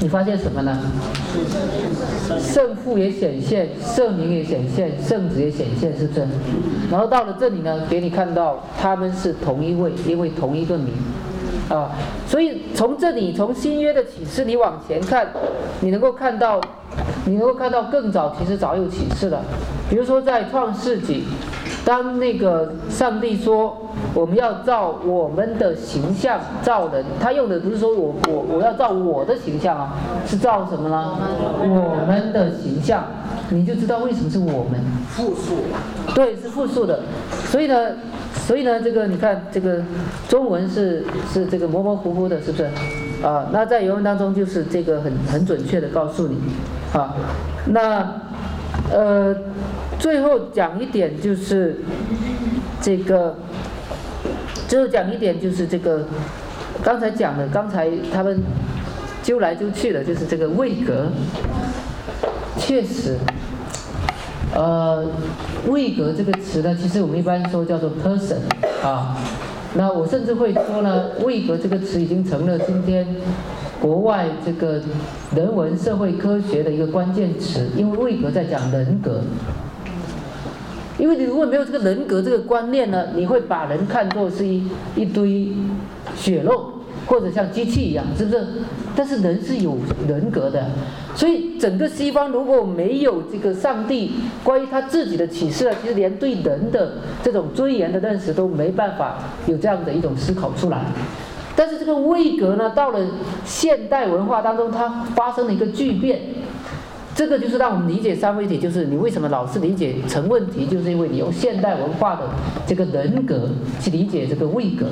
[0.00, 0.78] 你发现什么呢？
[2.38, 6.26] 圣父也显现，圣灵也显现，圣子也显现，是不是？
[6.88, 10.94] 然后到了这里呢，给你看到他们是同一位，因为同一个名，
[11.68, 11.90] 啊，
[12.26, 15.28] 所以从这里从新约的启示你往前看，
[15.80, 16.60] 你能够看到，
[17.26, 19.40] 你能够看到更早其实早有启示了，
[19.88, 21.24] 比如说在创世纪。
[21.84, 23.74] 当那个上帝说
[24.12, 29.94] 我们要照我们的形象造人，他用的不是说我我我要照我的形象啊，
[30.26, 31.16] 是照什么呢？
[31.62, 33.04] 我们的形象，
[33.48, 35.62] 你就知道为什么是我们复数，
[36.14, 37.00] 对，是复数的。
[37.46, 37.92] 所以呢，
[38.46, 39.82] 所以呢，这个你看这个
[40.28, 42.64] 中文是是这个模模糊糊的，是不是？
[43.22, 46.36] 啊，那在原文当中就是这个很很准确的告诉你，
[46.92, 47.14] 啊，
[47.66, 48.20] 那
[48.90, 49.34] 呃。
[49.98, 51.74] 最后讲一点就是
[52.80, 53.34] 这个，
[54.68, 56.04] 最后讲一点就是这个，
[56.84, 58.40] 刚才讲的，刚才他们
[59.20, 61.08] 揪来揪去的，就是这个位格，
[62.56, 63.16] 确实，
[64.54, 65.04] 呃，
[65.68, 68.38] 位格这个词呢，其实我们一般说叫做 person
[68.82, 69.16] 啊，
[69.74, 73.06] 那我甚至会说呢，位格这个词已经成了今天
[73.80, 74.80] 国外这个
[75.36, 79.20] 人文社会科学的一个关键词，因为位格在讲人格。
[80.98, 85.52] 因为你如果没有这个人格这个观念呢，你会把人看作是一一堆
[86.16, 86.72] 血肉，
[87.08, 88.46] 或者像机器一样，是不是？
[88.94, 90.66] 但是人是有人格的，
[91.14, 94.12] 所以整个西方如果没有这个上帝
[94.44, 96.92] 关于他自己的启示，其实连对人的
[97.22, 100.84] 这种尊严的认识都没办法有这样的一种思考出来。
[101.56, 103.00] 但是这个位格呢，到了
[103.44, 106.20] 现代文化当中，它发生了一个巨变。
[107.14, 112.22] 这个就是让我们理解三位一体，就是你为什么老是理解成问题，就是因为你用现代文化的
[112.64, 113.48] 这个人格
[113.80, 114.86] 去理解这个位格。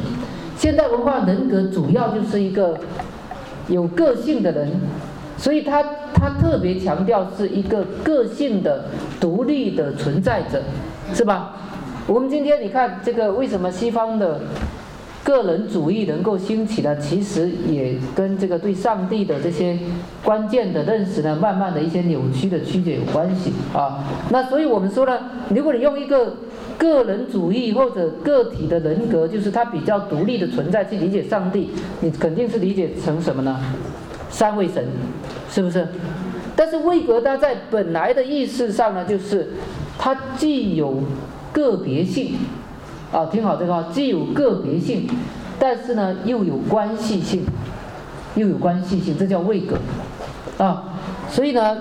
[0.57, 2.79] 现代文化人格主要就是一个
[3.69, 4.69] 有个性的人，
[5.37, 5.83] 所以他
[6.15, 8.87] 他特别强调是一个个性的
[9.21, 10.63] 独立的存在者，
[11.13, 11.53] 是吧？
[12.07, 14.41] 我们今天你看这个为什么西方的
[15.25, 19.77] 个人主义能够兴起呢，其实也跟这个对上帝的这些
[20.23, 24.05] 关键的认识呢，慢慢的一些扭曲的曲解有关系啊。
[24.31, 25.19] 那所以我们说呢，
[25.51, 26.35] 如果你用一个
[26.79, 31.70] 个人主义或者个体的人格，就是他比较独立的存在去理解上帝，
[32.01, 33.59] 你肯定是理解成什么呢？
[34.31, 34.85] 三位神，
[35.51, 35.87] 是不是？
[36.55, 39.51] 但是位格它在本来的意思上呢，就是
[39.99, 41.03] 它既有
[41.53, 42.35] 个别性。
[43.12, 45.09] 啊，听好这个，既有个别性，
[45.61, 47.45] 但是呢又有关系性，
[48.35, 49.77] 又有关系性，这叫位格，
[50.59, 50.83] 啊，
[51.31, 51.79] 所以呢，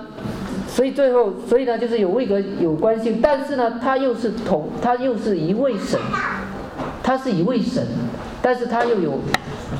[0.75, 5.97] 所以最后，所以呢就是有位格有关系，但是呢它又是同，它又是一位神，
[7.01, 7.81] 它是一位神，
[8.41, 9.13] 但是它又有，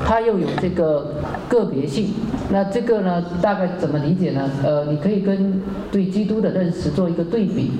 [0.06, 1.16] 它又有这个
[1.50, 2.14] 个别性，
[2.50, 4.50] 那这个呢大概怎么理解呢？
[4.64, 7.74] 呃，你可以跟对基督的认识做一个对比，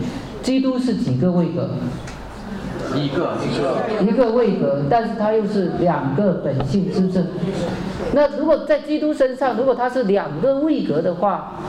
[0.44, 1.70] 基督是几个位格？
[2.94, 7.24] 一个一个一个位格，但是它又是两个本性，是不是？
[8.14, 11.62] 那如果在基督身上，如果它是两个位格的话，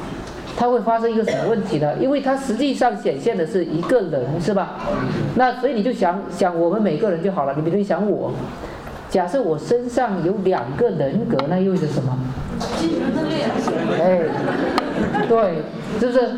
[0.56, 1.94] 它会发生一个什么问题呢？
[2.00, 4.76] 因为它实际上显现的是一个人，是吧？
[5.34, 7.54] 那所以你就想想我们每个人就好了。
[7.54, 8.32] 你比如想我，
[9.10, 12.18] 假设我身上有两个人格，那意味着什么？
[14.00, 14.20] 哎，
[15.28, 15.62] 对，
[16.00, 16.30] 是不是？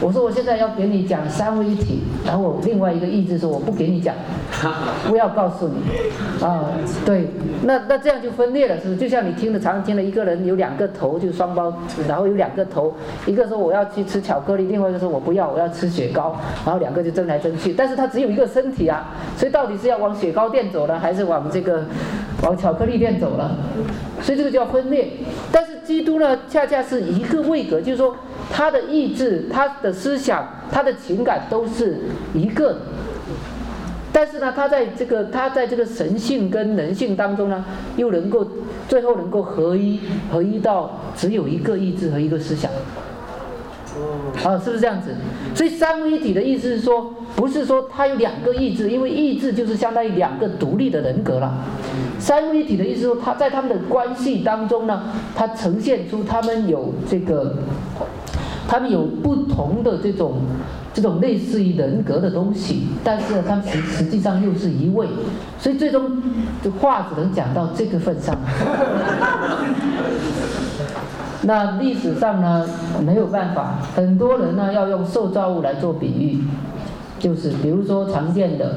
[0.00, 4.14] 我说我现在要给你讲三位一体，然后我另外一个意志说我不给你讲，
[5.06, 6.64] 不要告诉你，啊，
[7.04, 7.26] 对，
[7.64, 8.96] 那那这样就分裂了，是不是？
[8.96, 11.72] 就像你听的，常常听的一个人有两个头，就双胞，
[12.08, 12.94] 然后有两个头，
[13.26, 16.34] 一个说我要去吃巧克力，另外一个说我不要，我要吃雪糕，
[16.64, 21.84] 然后两个就争来争去，但是他只有一个身体啊，所以到底是要往雪糕店走呢，还是往这个
[22.42, 23.54] 往巧克力店走了？
[24.22, 25.08] 所以这个叫分裂。
[25.52, 28.16] 但是基督呢，恰恰是一个位格，就是说。
[28.52, 32.00] 他的意志、他的思想、他的情感都是
[32.34, 32.78] 一个，
[34.12, 37.64] 但是呢，他在这个他在这个神性跟人性当中呢，
[37.96, 38.44] 又能够
[38.88, 40.00] 最后能够合一，
[40.32, 42.68] 合一到只有一个意志和一个思想。
[44.44, 45.14] 啊，是不是这样子？
[45.54, 51.52] 所以三位一体的意思是说，不是说他有两个意志，因为意志就是相当于两个独立的人格了。
[52.18, 55.02] 三位一体的意思说，他在他们的关系当中呢，
[55.34, 57.56] 他呈现出他们有这个。
[58.68, 60.42] 他们有不同的这种
[60.94, 65.08] 这种类似于人格的东西，但是呢他们实实际上又是一位，
[65.58, 66.22] 所以最终
[66.62, 68.38] 这话只能讲到这个份上。
[71.42, 72.66] 那历史上呢
[73.04, 76.38] 没有办法，很多人呢要用受造物来做比喻，
[77.18, 78.76] 就是比如说常见的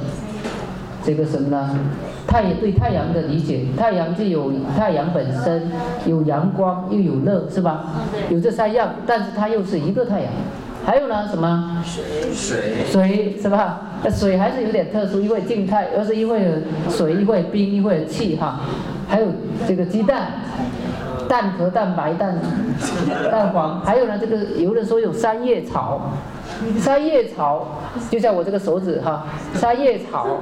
[1.03, 1.77] 这个什么呢？
[2.25, 5.69] 太对太阳的理解，太阳既有太阳本身，
[6.07, 7.83] 有阳光又有热，是吧？
[8.29, 10.31] 有这三样，但是它又是一个太阳。
[10.85, 11.83] 还有呢，什么？
[11.85, 12.03] 水
[12.33, 12.59] 水
[12.91, 13.81] 水是吧？
[14.09, 16.41] 水还是有点特殊，因为静态，而是因为
[16.89, 18.61] 水，一会冰，一会气哈。
[19.07, 19.27] 还有
[19.67, 20.29] 这个鸡蛋，
[21.27, 22.39] 蛋壳、蛋白、蛋
[23.31, 26.11] 蛋黄，还有呢，这个有的说有三叶草。
[26.79, 30.39] 三叶草就像我这个手指哈，三叶草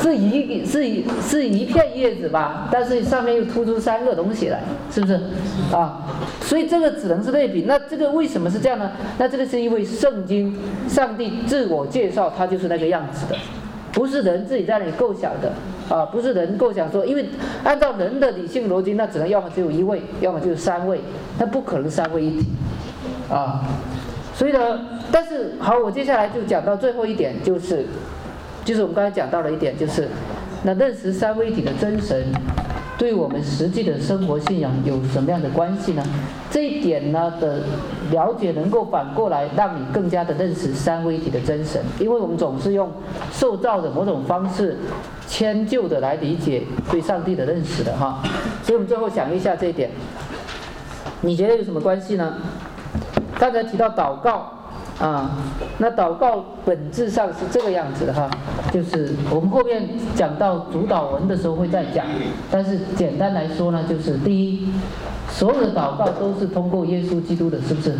[0.00, 5.20] 是一是一是一片叶子吧，但是上面又突出三个东西来，是不是
[5.72, 6.02] 啊？
[6.40, 7.64] 所以这个只能是类比。
[7.66, 8.92] 那这个为什么是这样呢？
[9.18, 10.56] 那这个是因为圣经
[10.88, 13.36] 上帝自我介绍，他就是那个样子的，
[13.92, 15.52] 不是人自己在那里构想的
[15.88, 17.26] 啊，不是人构想说，因为
[17.64, 21.00] 按照人的理性逻辑，那只能要么只有一位，要么就是三位，
[21.38, 22.46] 那不可能三位一体
[23.30, 23.64] 啊。
[24.34, 24.80] 所以呢，
[25.10, 27.86] 但是好，我接下来就讲到最后一点，就是，
[28.64, 30.08] 就是我们刚才讲到了一点，就是
[30.62, 32.24] 那认识三位一体的真神，
[32.96, 36.04] 对我们实际的生活信仰有什么样的关系呢？
[36.50, 37.62] 这一点呢的
[38.10, 42.90] 了解，能够反过来让你更加的认识三位一体的真神，因为我们总是用
[43.32, 44.78] 受造的某种方式
[45.26, 48.22] 迁就的来理解对上帝的认识的哈，
[48.62, 49.90] 所以我们最后想一下这一点，
[51.20, 52.34] 你觉得有什么关系呢？
[53.38, 54.52] 刚才提到祷告
[54.98, 55.30] 啊，
[55.78, 58.28] 那祷告本质上是这个样子的哈，
[58.72, 62.04] 就是我们后面讲到主导文的时候会再讲，
[62.50, 64.68] 但是简单来说呢，就是第一。
[65.30, 67.94] 所有的祷告都是通过耶稣基督的，是不是？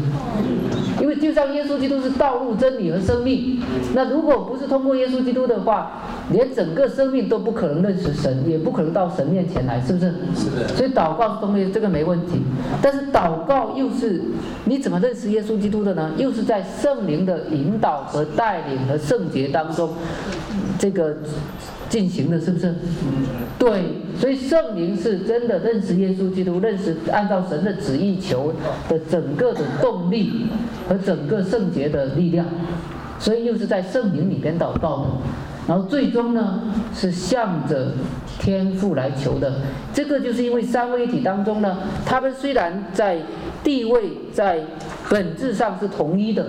[0.99, 3.61] 因为就像耶稣基督是道路、真理和生命，
[3.95, 5.93] 那如果不是通过耶稣基督的话，
[6.31, 10.13] 连整个生命都不可能认识神，也不可能到神面前来，是不是？
[10.35, 10.69] 是的。
[10.69, 12.41] 所以祷告是通过这个没问题，
[12.83, 14.23] 但是祷告又是
[14.65, 16.13] 你怎么认识耶稣基督的呢？
[16.17, 19.91] 又是在圣灵的引导和带领和圣洁当中，
[20.79, 21.17] 这个。
[21.89, 22.75] 进行的是不是？
[23.59, 23.83] 对，
[24.21, 28.53] 所以圣灵是真的认识耶稣基督，认识按照神的旨意求
[28.91, 30.49] 的整个的动力
[30.87, 32.45] 和整个圣洁的力量，
[33.19, 35.07] 所以又是在圣灵里边祷告的。
[35.69, 36.63] 然后最终呢
[36.95, 37.93] 是向着
[38.41, 39.61] 天父来求的。
[39.93, 43.19] 这个就是因为三位一体当中呢，他们虽然在
[43.63, 44.61] 地位在
[45.11, 46.47] 本质上是同一的，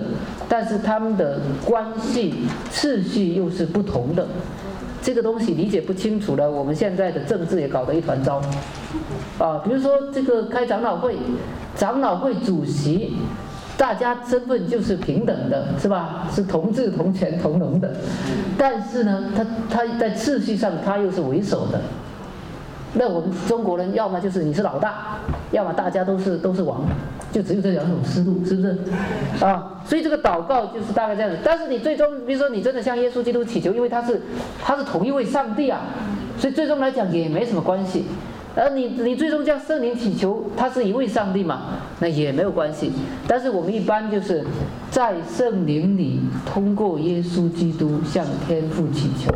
[0.48, 2.34] 但是他们的关系
[2.70, 4.26] 次序又是不同的。
[5.02, 8.40] 这个东西理解不清楚了，我们现在的政治也搞得一团糟。
[9.38, 11.16] 啊，比如说这个开长老会，
[11.74, 13.16] 长老会主席，
[13.80, 16.28] 大家身份就是平等的，是吧？
[16.30, 17.90] 是同治、同权、同荣的。
[18.58, 21.80] 但是呢，他他在秩序上他又是为首的。
[22.92, 25.16] 那我们中国人要么就是你是老大，
[25.50, 26.82] 要么大家都是都是王，
[27.32, 28.76] 就只有这两种思路，是不是？
[29.42, 31.38] 啊，所以这个祷告就是大概这样子。
[31.42, 34.20] 但是你最终，比如说你真的向耶稣基督祈求，因为他是
[34.62, 35.80] 他是同一位上帝啊，
[36.36, 38.04] 所以最终来讲也没什么关系。
[38.56, 41.60] 而你你最终向圣灵祈求，他是一位上帝嘛，
[42.00, 42.92] 那也没有关系。
[43.26, 44.44] 但是我们一般就是
[44.90, 49.32] 在圣灵里通过耶稣基督向天父祈求。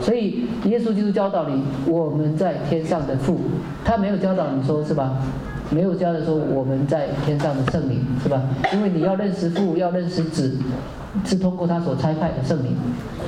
[0.00, 3.40] 所以耶稣基督教导你，我们在天上的父，
[3.84, 5.16] 他没有教导你说是吧？
[5.70, 8.42] 没有教的说我们在天上的圣灵是吧？
[8.72, 10.56] 因为你要认识父，要认识子，
[11.24, 12.76] 是通过他所差派的圣灵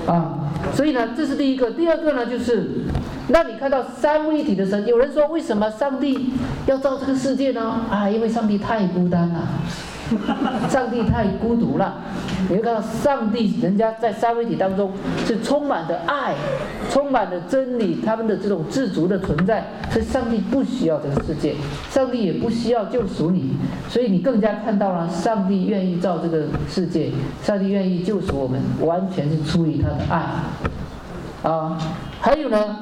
[0.07, 0.51] 啊。
[0.73, 1.71] 所以呢，这是第一个。
[1.73, 2.69] 第二个呢，就是
[3.33, 4.87] 让你看到三位一体的神。
[4.87, 6.33] 有人说，为什么上帝
[6.67, 7.81] 要造这个世界呢？
[7.91, 9.49] 啊，因为上帝太孤单了。
[10.69, 11.95] 上帝太孤独了，
[12.51, 14.93] 你会看到上帝，人家在三位一体当中
[15.25, 16.35] 是充满着爱，
[16.91, 21.55] 充满着真理，他们的这种自足的存在，所以上帝不需要这个世界，
[21.89, 23.57] 上帝也不需要救赎你，
[23.89, 27.11] 所以你更加看到了上帝愿意造这个世界，
[27.43, 31.79] 上帝愿意救赎我们，完全是出于他的爱，啊，
[32.21, 32.77] 还有呢，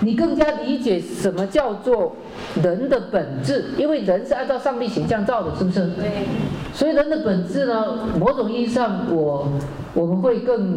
[0.00, 2.12] 你更加理解什么叫做。
[2.60, 5.86] 人的本质，因为人是按照上帝形象造的，是不是？
[5.90, 6.26] 对。
[6.72, 9.46] 所以人的本质呢，某种意义上，我
[9.94, 10.76] 我们会更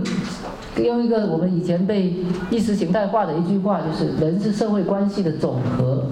[0.77, 2.13] 用一个我们以前被
[2.51, 6.03] 意识形态化的一句话，就是人是社会关系的总和。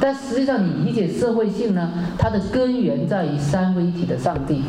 [0.00, 4.62] 但实际上，你理解社会性呢，它的根源在于三位一体的上帝。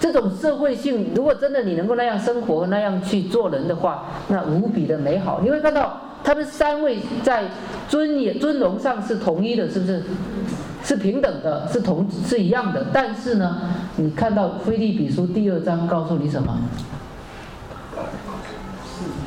[0.00, 5.40] 这种社会性，如果真的你能够那样生活、那样去做人的话，那无比的美好。
[5.44, 6.00] 你会看到。
[6.22, 7.44] 他们三位在
[7.88, 10.02] 尊严、尊荣上是统一的，是不是？
[10.84, 12.86] 是平等的，是同是一样的。
[12.92, 13.60] 但是呢，
[13.96, 16.56] 你看到《菲利比书》第二章告诉你什么？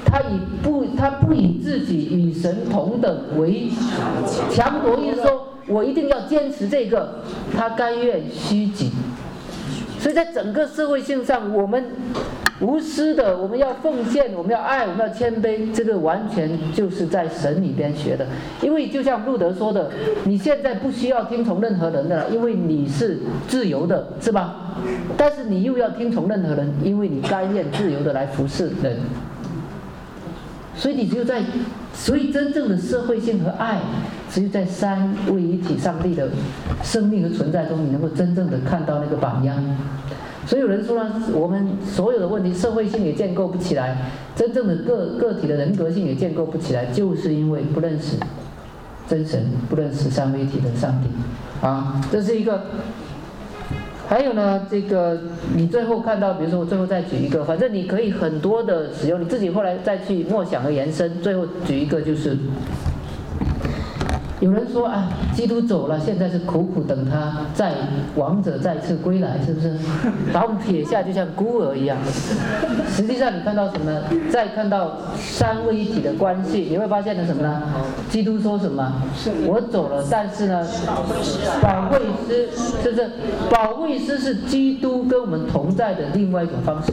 [0.06, 3.70] 他以不，他不以自己与神同等为
[4.50, 7.20] 强夺，意思说我一定要坚持这个，
[7.56, 8.92] 他甘愿虚己。
[10.02, 11.86] 所以在整个社会性上，我们。
[12.62, 18.24] 无私的，我们要奉献，我们要爱，我们要谦卑，这个完全就是在神里边学的。
[18.62, 19.90] 因为就像路德说的，
[20.26, 24.76] 你现在不需要听从任何人的，因为你是自由的，是吧？
[25.18, 29.00] 但是你又要听从任何人，因为你甘愿自由的来服侍人。
[30.76, 31.42] 所以你只有在，
[31.94, 33.80] 所以真正的社会性和爱，
[34.30, 36.30] 只有在三位一体上帝的
[36.82, 39.64] 生命和存在中，你能够真正的看到那个榜样。
[40.48, 43.98] 所以有人说呢，我们所有的问题，社会性也建构不起来，
[44.36, 48.18] 真正的个个体的人格性也建构不起来，就是因为不认识
[49.08, 51.10] 真神，不认识三位一体的上帝，
[51.66, 52.64] 啊，这是一个。
[54.12, 55.18] 还有呢，这个
[55.56, 61.22] 你最后看到，比如说我最后再举一个，反正你可以很多的使用，你自己后来再去默想和延伸。
[61.22, 62.38] 最后举一个就是。
[64.42, 67.74] 有人说啊，基督走了，现在是苦苦等他再
[68.16, 69.72] 王者再次归来，是不是？
[70.34, 71.96] 把我们撇下，就像孤儿一样。
[72.90, 74.02] 实际上，你看到什么？
[74.32, 77.62] 再看到三位一体的关系，你会发现的什么呢？
[78.10, 78.92] 基督说什么？
[79.46, 80.68] 我走了，但是呢，
[81.62, 82.50] 保惠师，
[82.82, 83.10] 是不是？
[83.52, 86.92] 保惠师是基督跟我们同在的另外一种方式。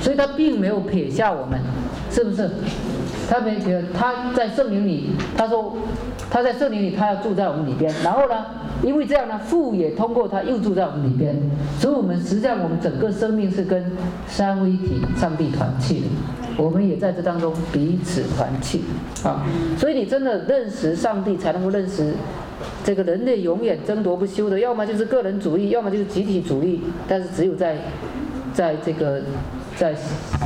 [0.00, 1.58] 所以他并没有撇下我们，
[2.12, 2.48] 是不是？
[3.30, 5.72] 他没觉得他在圣灵里，他说
[6.28, 7.94] 他在圣灵里，他要住在我们里边。
[8.02, 8.44] 然后呢，
[8.82, 11.36] 因为这样呢，父也通过他又住在我们里边，
[11.78, 13.92] 所以我们实际上我们整个生命是跟
[14.26, 16.06] 三位一体上帝团契的。
[16.56, 18.82] 我们也在这当中彼此团契
[19.22, 19.46] 啊。
[19.78, 22.12] 所以你真的认识上帝，才能够认识
[22.82, 26.80] 这个人类永远争夺不休的，要么就是个人主义，要么就是集体主义。
[27.06, 27.76] 但是只有在
[28.52, 29.22] 在这个。
[29.80, 29.94] 在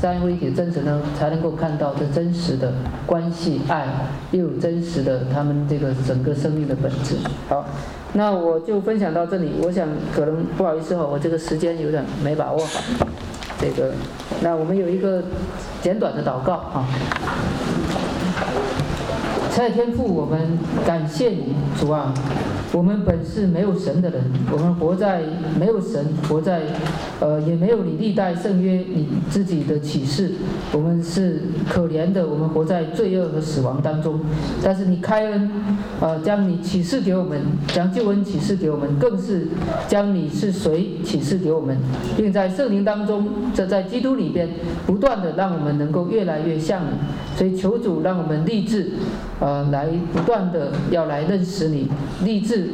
[0.00, 2.72] 三位一体真实呢，才能够看到这真实的
[3.04, 3.84] 关系爱，
[4.30, 7.16] 又有真实的他们这个整个生命的本质。
[7.48, 7.66] 好，
[8.12, 9.50] 那我就分享到这里。
[9.60, 12.80] 我想可能不好意思哈，我这个时间有点没把握好。
[13.58, 13.90] 这个，
[14.40, 15.20] 那我们有一个
[15.82, 16.86] 简短的祷告啊。
[19.54, 22.12] 蔡天父，我们感谢你，主啊。
[22.72, 25.22] 我们本是没有神的人，我们活在
[25.56, 26.62] 没有神，活在
[27.20, 30.32] 呃也没有你历代圣约你自己的启示，
[30.72, 31.40] 我们是
[31.70, 34.18] 可怜的，我们活在罪恶和死亡当中。
[34.60, 35.48] 但是你开恩，
[36.00, 39.46] 呃，将你启示给我们，将救恩启示给我们，更是
[39.86, 41.78] 将你是谁启示给我们，
[42.16, 44.48] 并在圣灵当中，这在基督里边
[44.84, 46.88] 不断的让我们能够越来越像你。
[47.36, 48.92] 所以求主让我们立志，
[49.44, 51.86] 呃，来不断的要来认识你，
[52.22, 52.70] 立志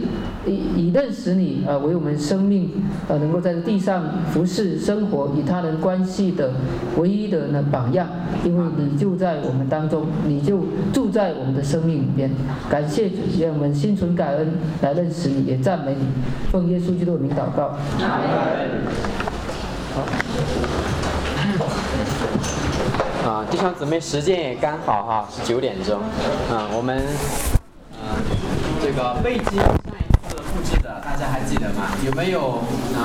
[0.47, 2.71] 以以认识你呃为我们生命
[3.09, 6.53] 呃能够在地上服侍生活与他人关系的
[6.97, 8.07] 唯一的那榜样，
[8.45, 10.61] 因为你就在我们当中，你就
[10.93, 12.31] 住在我们的生命里边。
[12.69, 16.07] 感谢主，让我们心存感恩来认识你，也赞美你，
[16.53, 17.77] 奉耶稣基督的名祷告。
[17.99, 18.21] 好。
[23.25, 26.01] 啊，弟兄姊妹，时间也刚好哈，是九点钟。
[26.51, 27.05] 啊，我们
[28.01, 28.17] 呃
[28.83, 31.89] 这个背景上一次布置的，大家还记得吗？
[32.05, 32.99] 有没有啊？